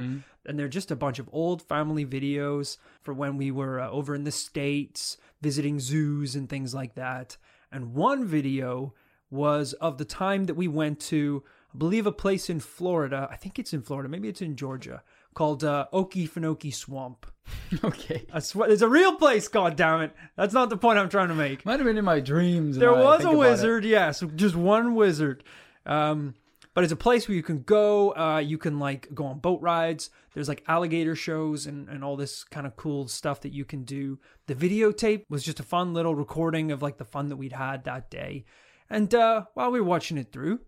[0.44, 4.14] And they're just a bunch of old family videos for when we were uh, over
[4.14, 7.38] in the States visiting zoos and things like that.
[7.72, 8.92] And one video
[9.30, 11.42] was of the time that we went to,
[11.74, 13.26] I believe, a place in Florida.
[13.30, 15.02] I think it's in Florida, maybe it's in Georgia,
[15.34, 17.26] called uh, Okefenokee Swamp.
[17.84, 18.26] Okay.
[18.32, 19.48] I swear, it's a real place.
[19.48, 20.12] God damn it!
[20.36, 21.64] That's not the point I'm trying to make.
[21.64, 22.76] Might have been in my dreams.
[22.76, 23.36] There now that I was a it.
[23.36, 25.44] wizard, yes, just one wizard.
[25.86, 26.34] Um,
[26.74, 28.14] but it's a place where you can go.
[28.14, 30.10] Uh, you can like go on boat rides.
[30.32, 33.82] There's like alligator shows and, and all this kind of cool stuff that you can
[33.84, 34.18] do.
[34.46, 37.84] The videotape was just a fun little recording of like the fun that we'd had
[37.84, 38.44] that day.
[38.88, 40.60] And uh, while we were watching it through,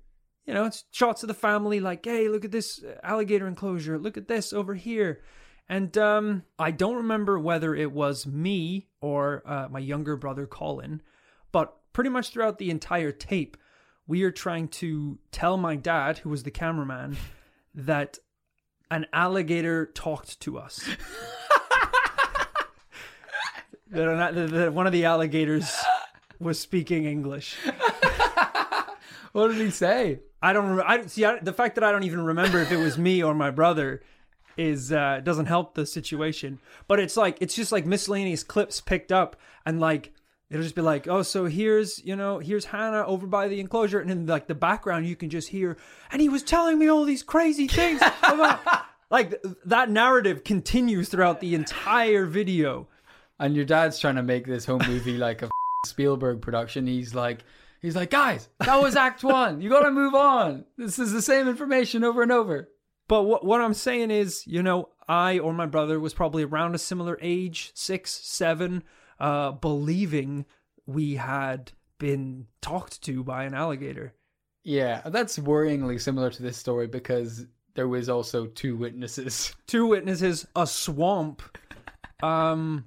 [0.46, 3.98] you know, it's shots of the family like, hey, look at this alligator enclosure.
[3.98, 5.20] Look at this over here.
[5.68, 11.00] And um, I don't remember whether it was me or uh, my younger brother Colin,
[11.52, 13.56] but pretty much throughout the entire tape,
[14.08, 17.16] we are trying to tell my dad, who was the cameraman,
[17.74, 18.18] that
[18.90, 20.80] an alligator talked to us.
[23.90, 25.72] that, an- that- that one of the alligators
[26.40, 27.56] was speaking English.
[29.32, 30.20] What did he say?
[30.42, 30.76] I don't.
[30.76, 31.24] Re- I see.
[31.24, 34.02] I, the fact that I don't even remember if it was me or my brother
[34.56, 36.58] is uh, doesn't help the situation.
[36.88, 40.12] But it's like it's just like miscellaneous clips picked up, and like
[40.50, 44.00] it'll just be like, oh, so here's you know here's Hannah over by the enclosure,
[44.00, 45.76] and in like the background you can just hear,
[46.10, 48.60] and he was telling me all these crazy things about.
[49.10, 52.88] Like that narrative continues throughout the entire video.
[53.40, 55.50] And your dad's trying to make this home movie like a
[55.86, 56.86] Spielberg production.
[56.86, 57.44] He's like,
[57.80, 59.60] he's like, guys, that was Act One.
[59.60, 60.64] You got to move on.
[60.76, 62.68] This is the same information over and over.
[63.08, 66.74] But what what I'm saying is, you know, I or my brother was probably around
[66.74, 68.84] a similar age, six, seven,
[69.18, 70.46] uh, believing
[70.86, 74.14] we had been talked to by an alligator.
[74.62, 79.54] Yeah, that's worryingly similar to this story because there was also two witnesses.
[79.66, 81.42] Two witnesses, a swamp.
[82.22, 82.84] Um,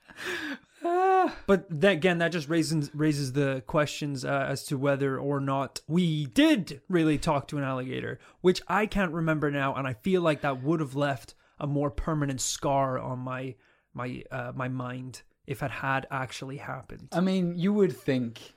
[1.46, 6.26] but again, that just raises raises the questions uh, as to whether or not we
[6.26, 10.40] did really talk to an alligator, which I can't remember now, and I feel like
[10.40, 13.56] that would have left a more permanent scar on my
[13.92, 17.08] my uh, my mind if it had actually happened.
[17.12, 18.54] I mean, you would think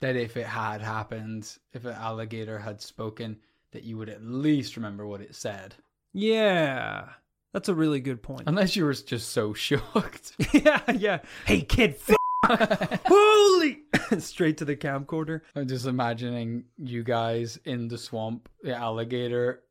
[0.00, 3.38] that if it had happened, if an alligator had spoken,
[3.72, 5.74] that you would at least remember what it said.
[6.12, 7.08] Yeah,
[7.56, 8.42] that's a really good point.
[8.44, 10.34] Unless you were just so shocked.
[10.52, 11.20] yeah, yeah.
[11.46, 11.96] Hey, kid,
[12.44, 13.78] holy!
[14.18, 15.40] Straight to the camcorder.
[15.54, 19.62] I'm just imagining you guys in the swamp, the alligator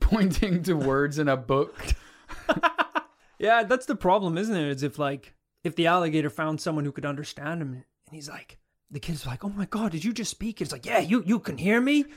[0.00, 1.76] pointing to words in a book.
[3.38, 4.68] Yeah, that's the problem, isn't it?
[4.68, 5.34] Is if like
[5.64, 8.56] if the alligator found someone who could understand him, and he's like,
[8.90, 11.40] the kid's like, "Oh my god, did you just speak?" It's like, "Yeah, you you
[11.40, 12.10] can hear me." And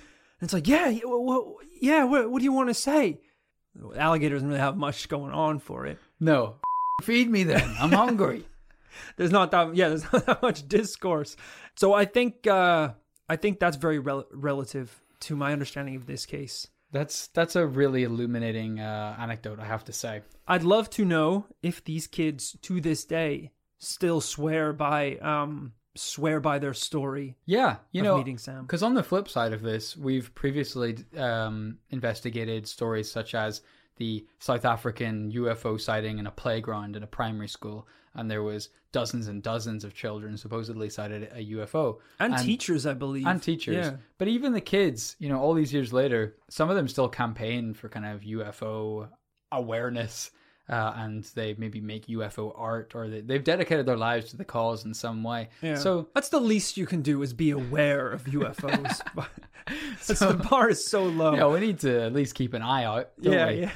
[0.43, 1.01] it's like, "Yeah, yeah,
[1.81, 3.19] yeah, what, what do you want to say?"
[3.95, 5.99] Alligator doesn't really have much going on for it.
[6.19, 6.55] No,
[7.03, 7.75] feed me then.
[7.79, 8.45] I'm hungry.
[9.17, 11.37] There's not that yeah, there's not that much discourse.
[11.75, 12.93] So I think uh
[13.29, 16.67] I think that's very rel- relative to my understanding of this case.
[16.91, 20.21] That's that's a really illuminating uh, anecdote, I have to say.
[20.47, 26.39] I'd love to know if these kids to this day still swear by um swear
[26.39, 27.35] by their story.
[27.45, 28.63] Yeah, you know, meeting Sam.
[28.63, 33.61] Because on the flip side of this, we've previously um, investigated stories such as
[33.97, 38.69] the South African UFO sighting in a playground in a primary school, and there was
[38.91, 43.25] dozens and dozens of children supposedly sighted a UFO, And, teachers, I believe.
[43.27, 43.75] and teachers.
[43.87, 43.95] Yeah.
[44.17, 47.73] But even the kids, you know, all these years later, some of them still campaign
[47.73, 49.09] for kind of UFO
[49.51, 50.31] awareness.
[50.69, 54.43] Uh, and they maybe make UFO art, or they, they've dedicated their lives to the
[54.43, 55.49] cause in some way.
[55.61, 55.75] Yeah.
[55.75, 59.01] So that's the least you can do is be aware of UFOs.
[60.05, 61.35] That's the bar is so low.
[61.35, 63.11] yeah, we need to at least keep an eye out.
[63.21, 63.61] don't yeah, we?
[63.61, 63.71] yeah.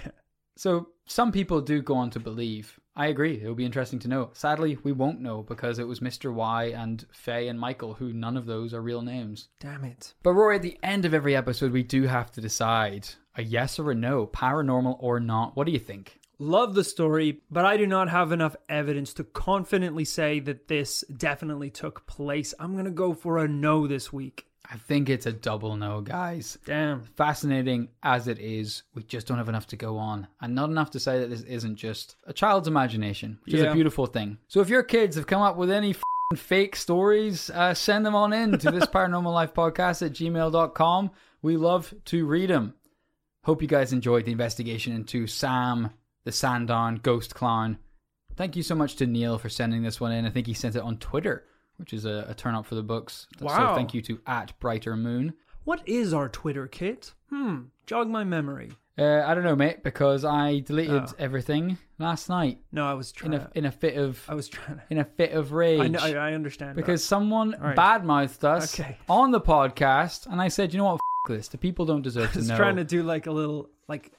[0.58, 2.80] So some people do go on to believe.
[2.96, 3.40] I agree.
[3.42, 4.32] It'll be interesting to know.
[4.34, 6.34] Sadly, we won't know because it was Mr.
[6.34, 9.48] Y and Faye and Michael, who none of those are real names.
[9.60, 10.14] Damn it.
[10.24, 13.80] But Rory, at the end of every episode, we do have to decide a yes
[13.80, 15.56] or a no, paranormal or not.
[15.56, 16.20] What do you think?
[16.42, 21.04] Love the story, but I do not have enough evidence to confidently say that this
[21.16, 22.56] definitely took place.
[22.60, 24.48] I'm going to go for a no this week.
[24.68, 26.58] I think it's a double no, guys.
[26.66, 27.04] Damn.
[27.16, 30.28] Fascinating as it is, we just don't have enough to go on.
[30.42, 33.74] And not enough to say that this isn't just a child's imagination, which is a
[33.76, 34.40] beautiful thing.
[34.48, 38.16] So if your kids have come up with any f***ing fake stories, uh, send them
[38.16, 41.12] on in to this paranormal life podcast at gmail.com.
[41.44, 42.74] We love to read them.
[43.44, 45.92] Hope you guys enjoyed the investigation into Sam,
[46.24, 47.78] the Sandarn ghost clown.
[48.36, 50.26] Thank you so much to Neil for sending this one in.
[50.26, 51.46] I think he sent it on Twitter,
[51.78, 53.28] which is a, a turn up for the books.
[53.40, 53.70] Wow.
[53.72, 55.34] So thank you to at Brighter Moon.
[55.64, 57.14] What is our Twitter kit?
[57.30, 58.72] Hmm, jog my memory.
[58.98, 61.14] Uh, I don't know, mate, because I deleted Oh.
[61.18, 63.50] everything last night No, I was in trying a to.
[63.58, 64.84] in a fit of I was trying to.
[64.90, 66.72] in a fit of rage I, know, I, I understand.
[66.72, 66.76] that.
[66.76, 67.76] because someone right.
[67.76, 68.98] badmouthed us Okay.
[69.10, 71.00] on the podcast, and I said, you know what, F-
[71.30, 71.48] this.
[71.48, 72.58] The people don't deserve I to was know.
[72.58, 74.12] trying to do like a little, like,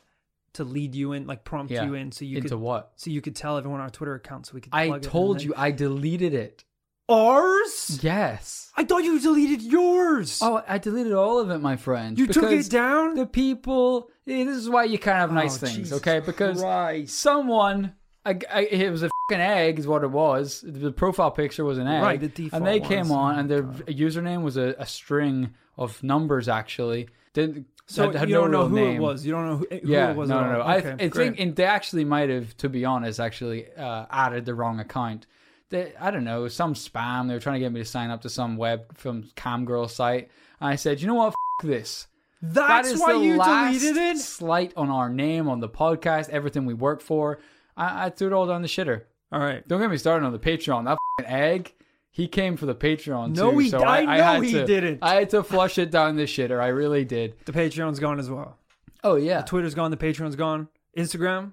[0.55, 1.84] to lead you in, like prompt Yeah.
[1.84, 2.92] you in so you into could what?
[2.96, 4.70] so you could tell everyone our Twitter account so we could.
[4.74, 6.64] I plug it told you I deleted it.
[7.09, 7.98] ours.
[8.03, 8.70] Yes.
[8.76, 10.38] I thought you deleted yours.
[10.42, 12.18] Oh, I deleted all of it, my friend.
[12.18, 13.14] you took because it down.
[13.14, 14.09] The people.
[14.26, 16.20] eh, This is why you can't have nice Oh, things, Jesus okay?
[16.20, 17.18] Because Christ.
[17.18, 17.94] someone.
[18.24, 20.64] I, I, it was a fucking egg, is what it was.
[20.64, 22.88] The profile picture was an egg, Right, the default and they ones.
[22.88, 26.48] came on, Oh, and their username was a, a string of numbers.
[26.48, 28.97] Actually, didn't So had, had you no don't know who name.
[28.97, 29.26] it was.
[29.26, 30.28] You don't know who, who Yeah, it was.
[30.28, 30.61] no, no, no.
[30.62, 30.68] all.
[30.68, 34.45] I, Okay, I think and they actually might have, to be honest, actually uh, added
[34.47, 35.26] the wrong account.
[35.70, 37.28] They, I don't know, some spam.
[37.28, 39.89] They were trying to get me to sign up to some web from cam girl
[39.89, 40.30] site,
[40.61, 41.35] and I said, you know what, F-
[41.66, 42.07] this.
[42.43, 44.18] That's that is why the you last deleted it.
[44.18, 47.39] Slight on our name, on the podcast, everything we work for.
[47.76, 49.03] I, I threw it all down the shitter.
[49.30, 49.66] All right.
[49.66, 50.85] Don't get me started on the Patreon.
[50.85, 51.72] That egg,
[52.12, 53.58] he came for the Patreon No, too.
[53.58, 54.98] he- so I I, know had he to, didn't.
[55.02, 56.60] I had to flush it down the shitter.
[56.60, 57.34] I really did.
[57.46, 58.58] The Patreon's gone as well.
[59.02, 59.40] Oh yeah.
[59.42, 59.90] Twitter's gone.
[59.90, 60.68] The Patreon's gone.
[60.96, 61.52] Instagram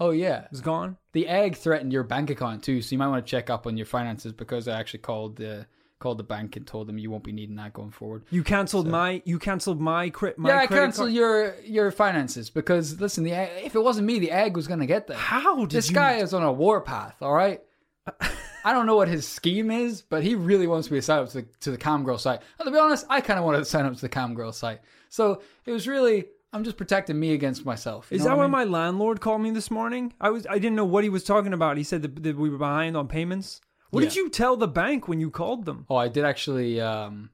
[0.00, 0.46] Oh yeah.
[0.50, 0.96] it's gone.
[1.12, 3.76] The egg threatened your bank account too, so you might want to check up on
[3.76, 5.66] your finances because I actually called the
[5.98, 8.24] called the bank and told them you won't be needing that going forward.
[8.30, 9.20] You canceled my.
[9.26, 10.38] You canceled my crit.
[10.38, 14.06] My yeah, I canceled card- your your finances because listen, the egg, if it wasn't
[14.06, 15.18] me, the egg was gonna get there.
[15.18, 15.94] How did this you?
[15.94, 17.20] guy is on a warpath.
[17.20, 17.60] All right.
[18.64, 21.28] I don't know what his scheme is, but he really wants me to sign up
[21.30, 22.40] to the, to the Cam Girl site.
[22.58, 24.52] And to be honest, I kind of wanted to sign up to the Cam Girl
[24.52, 24.80] site.
[25.08, 28.12] So it was really, I'm just protecting me against myself.
[28.12, 28.50] Is that what I why mean?
[28.70, 30.12] my landlord called me this morning?
[30.20, 30.46] I was.
[30.48, 31.76] I didn't know what he was talking about.
[31.76, 33.60] He said that, that we were behind on payments.
[33.90, 35.86] What did you tell the bank when you called them?
[35.88, 36.80] Oh, I did actually.
[36.80, 37.30] Um,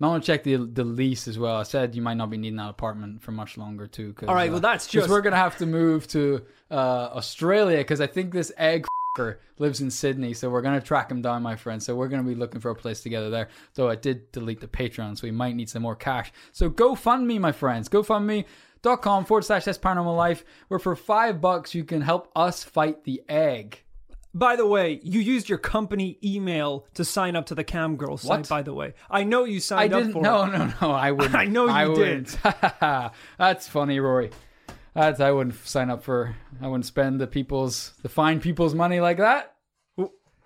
[0.00, 1.56] I want to check the the lease as well.
[1.56, 4.14] I said you might not be needing that apartment for much longer too.
[4.26, 6.74] All right, well, that's just- we're gonna have to move to uh,
[7.14, 8.86] Australia because I think this egg
[9.58, 11.82] lives in Sydney, so we're gonna track him down, my friend.
[11.82, 13.48] So we're gonna be looking for a place together there.
[13.74, 16.32] Though I did delete the Patreon, so we might need some more cash.
[16.52, 17.88] So go fund me, my friends.
[17.90, 23.04] GoFundMe.com forward slash this paranormal life, where for five bucks you can help us fight
[23.04, 23.82] the egg.
[24.34, 28.16] By the way, you used your company email to sign up to the Cam Girl
[28.16, 28.30] site.
[28.30, 28.48] What?
[28.48, 30.14] By the way, I know you signed up didn't.
[30.14, 30.52] for No, it.
[30.56, 30.90] no, no.
[30.90, 31.34] I wouldn't.
[31.34, 32.28] I know you I did.
[33.38, 34.30] That's funny, Rory.
[34.94, 36.34] That's I wouldn't sign up for.
[36.60, 39.54] I wouldn't spend the people's, the fine people's money like that.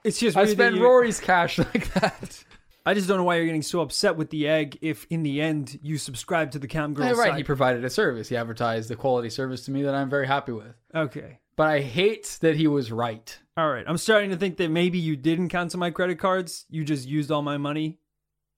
[0.04, 2.44] It's just I spend you- Rory's cash like that.
[2.84, 5.40] I just don't know why you're getting so upset with the egg if in the
[5.40, 7.30] end you subscribe to the Cam Girl Yeah, right.
[7.30, 7.36] site.
[7.38, 8.28] He provided a service.
[8.28, 10.74] He advertised the quality service to me that I'm very happy with.
[10.94, 11.40] okay.
[11.56, 13.36] But I hate that he was right.
[13.56, 13.84] All right.
[13.88, 16.66] I'm starting to think that maybe you didn't cancel my credit cards.
[16.68, 17.98] You just used all my money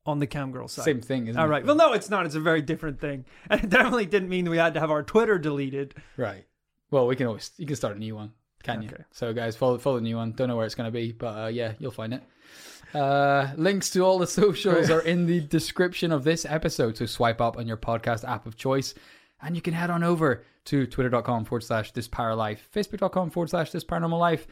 [0.09, 0.84] on the Cam Girl site.
[0.84, 1.50] Same thing, isn't All it?
[1.50, 1.64] right.
[1.64, 2.26] Well, no, it's not.
[2.26, 3.24] It's a very different thing.
[3.50, 5.94] And it definitely didn't mean we had to have our Twitter deleted.
[6.16, 6.46] Right.
[6.90, 8.32] Well, we can always you can start a new one,
[8.62, 8.90] can you?
[9.12, 10.32] So guys, follow follow the new one.
[10.32, 12.22] Don't know where it's gonna be, but uh, yeah, you'll find it.
[12.94, 16.96] Uh, links to all the socials are in the description of this episode.
[16.96, 18.94] So swipe up on your podcast app of choice,
[19.42, 23.50] and you can head on over to twitter.com forward slash this power life, facebook.com forward
[23.50, 24.46] slash this paranormal life.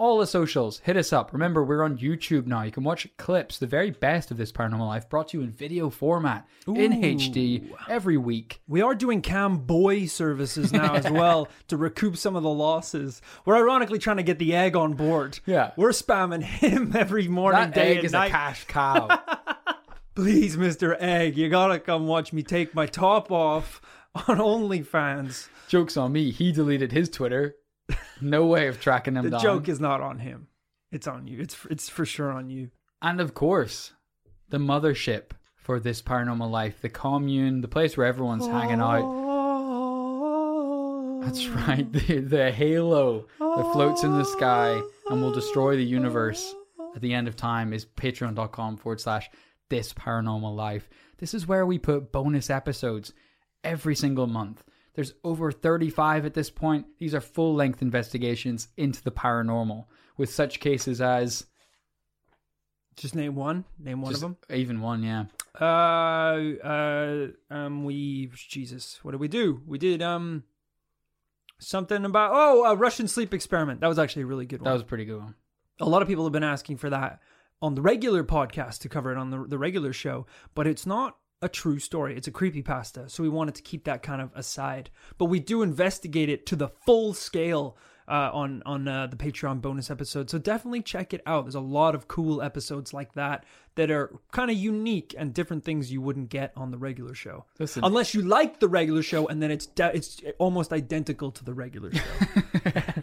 [0.00, 1.30] All the socials, hit us up.
[1.34, 2.62] Remember, we're on YouTube now.
[2.62, 5.50] You can watch clips, the very best of this paranormal life, brought to you in
[5.50, 8.62] video format in HD every week.
[8.66, 13.20] We are doing Cam Boy services now as well to recoup some of the losses.
[13.44, 15.38] We're ironically trying to get the egg on board.
[15.44, 15.72] Yeah.
[15.76, 18.28] We're spamming him every morning, That day egg is night.
[18.28, 19.20] a cash cow.
[20.14, 20.96] Please, Mr.
[20.98, 23.82] Egg, you gotta come watch me take my top off
[24.14, 25.50] on OnlyFans.
[25.68, 26.30] Joke's on me.
[26.30, 27.56] He deleted his Twitter.
[28.20, 29.40] No way of tracking him The down.
[29.42, 30.48] joke is not on him.
[30.92, 31.40] It's on you.
[31.40, 32.70] It's it's for sure on you.
[33.02, 33.92] and of course,
[34.48, 39.18] the mothership for this paranormal life, the commune, the place where everyone's hanging out.
[41.22, 41.86] That's right.
[41.92, 44.80] The, the halo that floats in the sky
[45.10, 46.54] and will destroy the universe
[46.94, 49.30] at the end of time is patreon.com forward slash
[49.68, 50.88] this paranormal life.
[51.18, 53.12] This is where we put bonus episodes
[53.62, 54.64] every single month.
[54.94, 56.86] There's over 35 at this point.
[56.98, 59.86] These are full length investigations into the paranormal
[60.16, 61.46] with such cases as
[62.96, 63.64] Just name one.
[63.78, 64.36] Name one of them.
[64.52, 65.24] even one, yeah.
[65.60, 69.62] Uh, uh, um, we Jesus, what did we do?
[69.66, 70.44] We did um
[71.58, 73.80] something about oh, a Russian sleep experiment.
[73.80, 74.66] That was actually a really good one.
[74.66, 75.34] That was a pretty good one.
[75.80, 77.20] a lot of people have been asking for that
[77.62, 81.16] on the regular podcast to cover it on the the regular show, but it's not
[81.42, 82.16] a true story.
[82.16, 84.90] It's a creepy pasta, so we wanted to keep that kind of aside.
[85.18, 87.76] But we do investigate it to the full scale
[88.08, 90.28] uh, on on uh, the Patreon bonus episode.
[90.28, 91.44] So definitely check it out.
[91.44, 93.44] There's a lot of cool episodes like that
[93.76, 97.44] that are kind of unique and different things you wouldn't get on the regular show.
[97.58, 97.84] Listen.
[97.84, 101.54] Unless you like the regular show and then it's de- it's almost identical to the
[101.54, 102.02] regular show.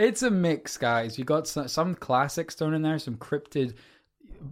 [0.00, 1.18] It's a mix, guys.
[1.18, 3.74] You got some, some classics thrown in there, some cryptid,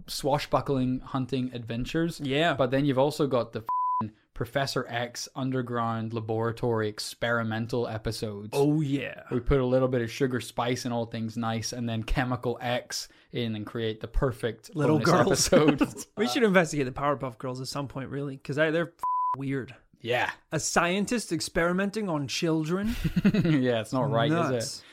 [0.07, 2.19] swashbuckling hunting adventures.
[2.23, 2.53] Yeah.
[2.53, 8.49] But then you've also got the f***ing Professor X underground laboratory experimental episodes.
[8.53, 9.23] oh yeah.
[9.31, 12.57] We put a little bit of sugar spice and all things nice, and then chemical
[12.61, 15.51] X in and create the perfect little girls.
[15.51, 15.81] episode.
[16.17, 18.93] we should investigate the Powerpuff Girls at some point, really, because they're
[19.37, 19.75] weird.
[20.01, 22.95] yeah, A scientist experimenting on children.
[23.33, 24.83] yeah, it's not right, is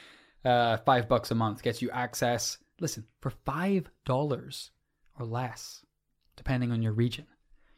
[0.45, 0.49] it?
[0.49, 2.59] Uh, five bucks a month gets you access.
[2.81, 4.71] Listen, for five dollars
[5.19, 5.85] or less,
[6.37, 7.27] depending on your region,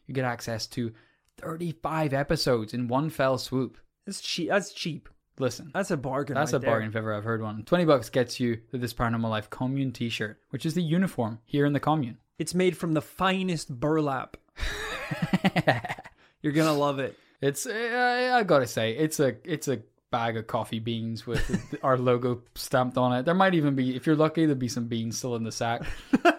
[0.06, 0.92] you get access to
[1.36, 3.78] thirty-five episodes in one fell swoop.
[4.06, 4.48] That's cheap.
[4.48, 5.08] That's cheap.
[5.40, 6.34] Listen, That's a bargain.
[6.34, 7.00] that's right a bargain there.
[7.00, 7.62] if ever I've heard one.
[7.62, 11.64] Twenty bucks gets you the This Paranormal Life Commune T-shirt, which is the uniform here
[11.64, 12.18] in the commune.
[12.40, 14.36] It's made from the finest burlap.
[16.42, 17.16] You're gonna love it.
[17.40, 19.80] It's uh, I gotta say, it's a it's a
[20.10, 23.24] bag of coffee beans with our logo stamped on it.
[23.24, 25.82] There might even be, if you're lucky, there'll be some beans still in the sack.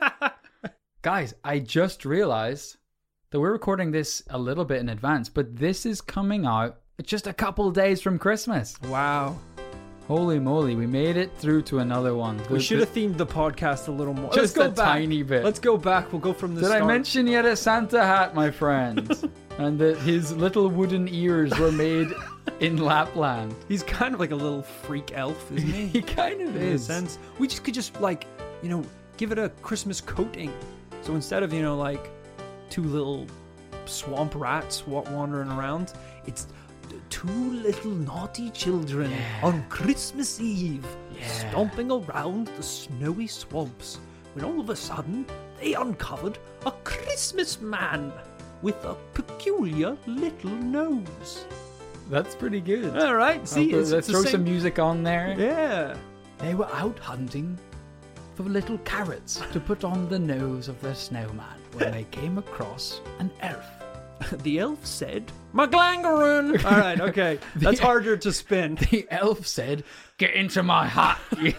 [1.01, 2.75] Guys, I just realized
[3.31, 7.25] that we're recording this a little bit in advance, but this is coming out just
[7.25, 8.77] a couple days from Christmas.
[8.81, 9.37] Wow.
[10.09, 12.41] Holy moly, we made it through to another one.
[12.49, 14.33] We should have themed the podcast a little more.
[14.33, 14.75] Just a back.
[14.75, 15.45] tiny bit.
[15.45, 16.11] Let's go back.
[16.11, 16.83] We'll go from the Did start.
[16.83, 19.23] I mention he had a Santa hat, my friends?
[19.57, 22.09] and that his little wooden ears were made
[22.59, 23.55] in Lapland.
[23.69, 25.87] He's kind of like a little freak elf, isn't he?
[25.99, 26.85] He kind of in a is.
[26.85, 27.17] sense.
[27.37, 28.25] We just could just like,
[28.61, 28.83] you know,
[29.15, 30.51] give it a Christmas coating.
[31.01, 32.09] So instead of, you know, like
[32.69, 33.25] two little
[33.85, 35.93] swamp rats wandering around,
[36.25, 36.47] it's
[37.09, 39.11] two little naughty children
[39.43, 40.85] on Christmas Eve
[41.21, 43.99] stomping around the snowy swamps
[44.33, 45.25] when all of a sudden
[45.59, 48.11] they uncovered a Christmas man
[48.61, 51.45] with a peculiar little nose.
[52.09, 52.97] That's pretty good.
[52.97, 55.35] All right, see, I'll it's, let's throw some music on there.
[55.37, 55.95] Yeah.
[56.39, 57.57] They were out hunting
[58.39, 63.01] for little carrots to put on the nose of their snowman when they came across
[63.19, 63.65] an elf.
[64.43, 66.63] The elf said, McGlangaroon!
[66.65, 67.39] All right, okay.
[67.57, 68.75] That's harder to spin.
[68.75, 69.83] The elf said,
[70.17, 71.53] Get into my hut, you,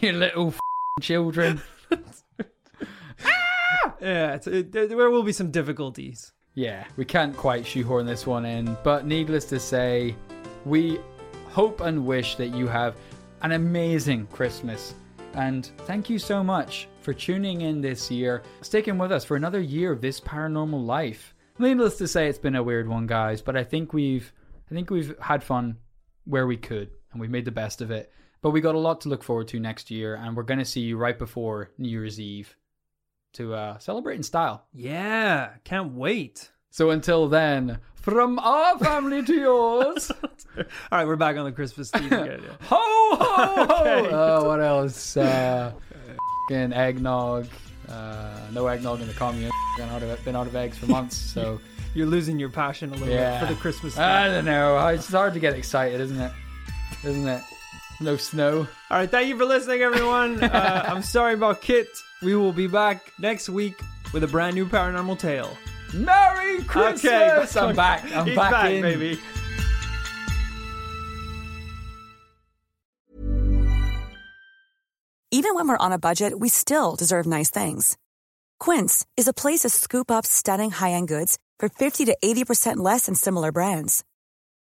[0.00, 0.58] you little f-
[1.00, 1.60] children.
[1.92, 3.94] Ah!
[4.00, 6.32] Yeah, it's, it, there will be some difficulties.
[6.54, 10.16] Yeah, we can't quite shoehorn this one in, but needless to say,
[10.64, 10.98] we
[11.50, 12.96] hope and wish that you have
[13.42, 14.94] an amazing Christmas.
[15.34, 19.60] And thank you so much for tuning in this year, sticking with us for another
[19.60, 21.34] year of this paranormal life.
[21.58, 24.32] Needless to say, it's been a weird one, guys, but I think we've,
[24.70, 25.78] I think we've had fun
[26.24, 28.12] where we could, and we've made the best of it.
[28.40, 30.64] But we got a lot to look forward to next year, and we're going to
[30.64, 32.56] see you right before New Year's Eve
[33.34, 34.66] to uh, celebrate in style.
[34.72, 36.50] Yeah, can't wait.
[36.70, 37.78] So until then,
[38.10, 40.10] from our family to yours,
[40.56, 42.42] All right, we're back on the Christmas theme again.
[42.42, 42.66] yeah.
[42.66, 43.82] ho ho ho!
[43.82, 44.12] Okay.
[44.14, 45.16] Uh, what else?
[45.16, 45.72] Uh,
[46.48, 47.46] fucking eggnog.
[47.88, 49.50] Uh, no eggnog in the commune.
[49.76, 51.16] Been out of been out of eggs for months.
[51.16, 51.60] So
[51.94, 54.04] You're losing your passion a little yeah, bit for the Christmas theme.
[54.04, 54.86] I don't know.
[54.88, 56.32] It's hard to get excited, isn't it?
[57.04, 57.42] Isn't it?
[58.00, 58.68] No snow.
[58.90, 60.42] All right, thank you for listening, everyone.
[60.42, 61.88] Uh, I'm sorry about Kit.
[62.22, 63.80] We will be back next week
[64.12, 65.56] with a brand new paranormal tale.
[65.94, 67.56] Merry Christmas!
[67.56, 68.04] Okay, I'm back.
[68.14, 68.82] I'm He's back, back, in.
[68.82, 69.18] baby.
[75.30, 77.96] Even when we're on a budget, we still deserve nice things.
[78.58, 83.06] Quince is a place to scoop up stunning high-end goods for 50 to 80% less
[83.06, 84.04] than similar brands.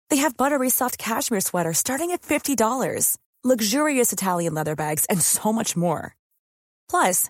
[0.10, 5.52] They have buttery soft cashmere sweaters starting at $50, luxurious Italian leather bags, and so
[5.52, 6.16] much more.
[6.90, 7.30] Plus,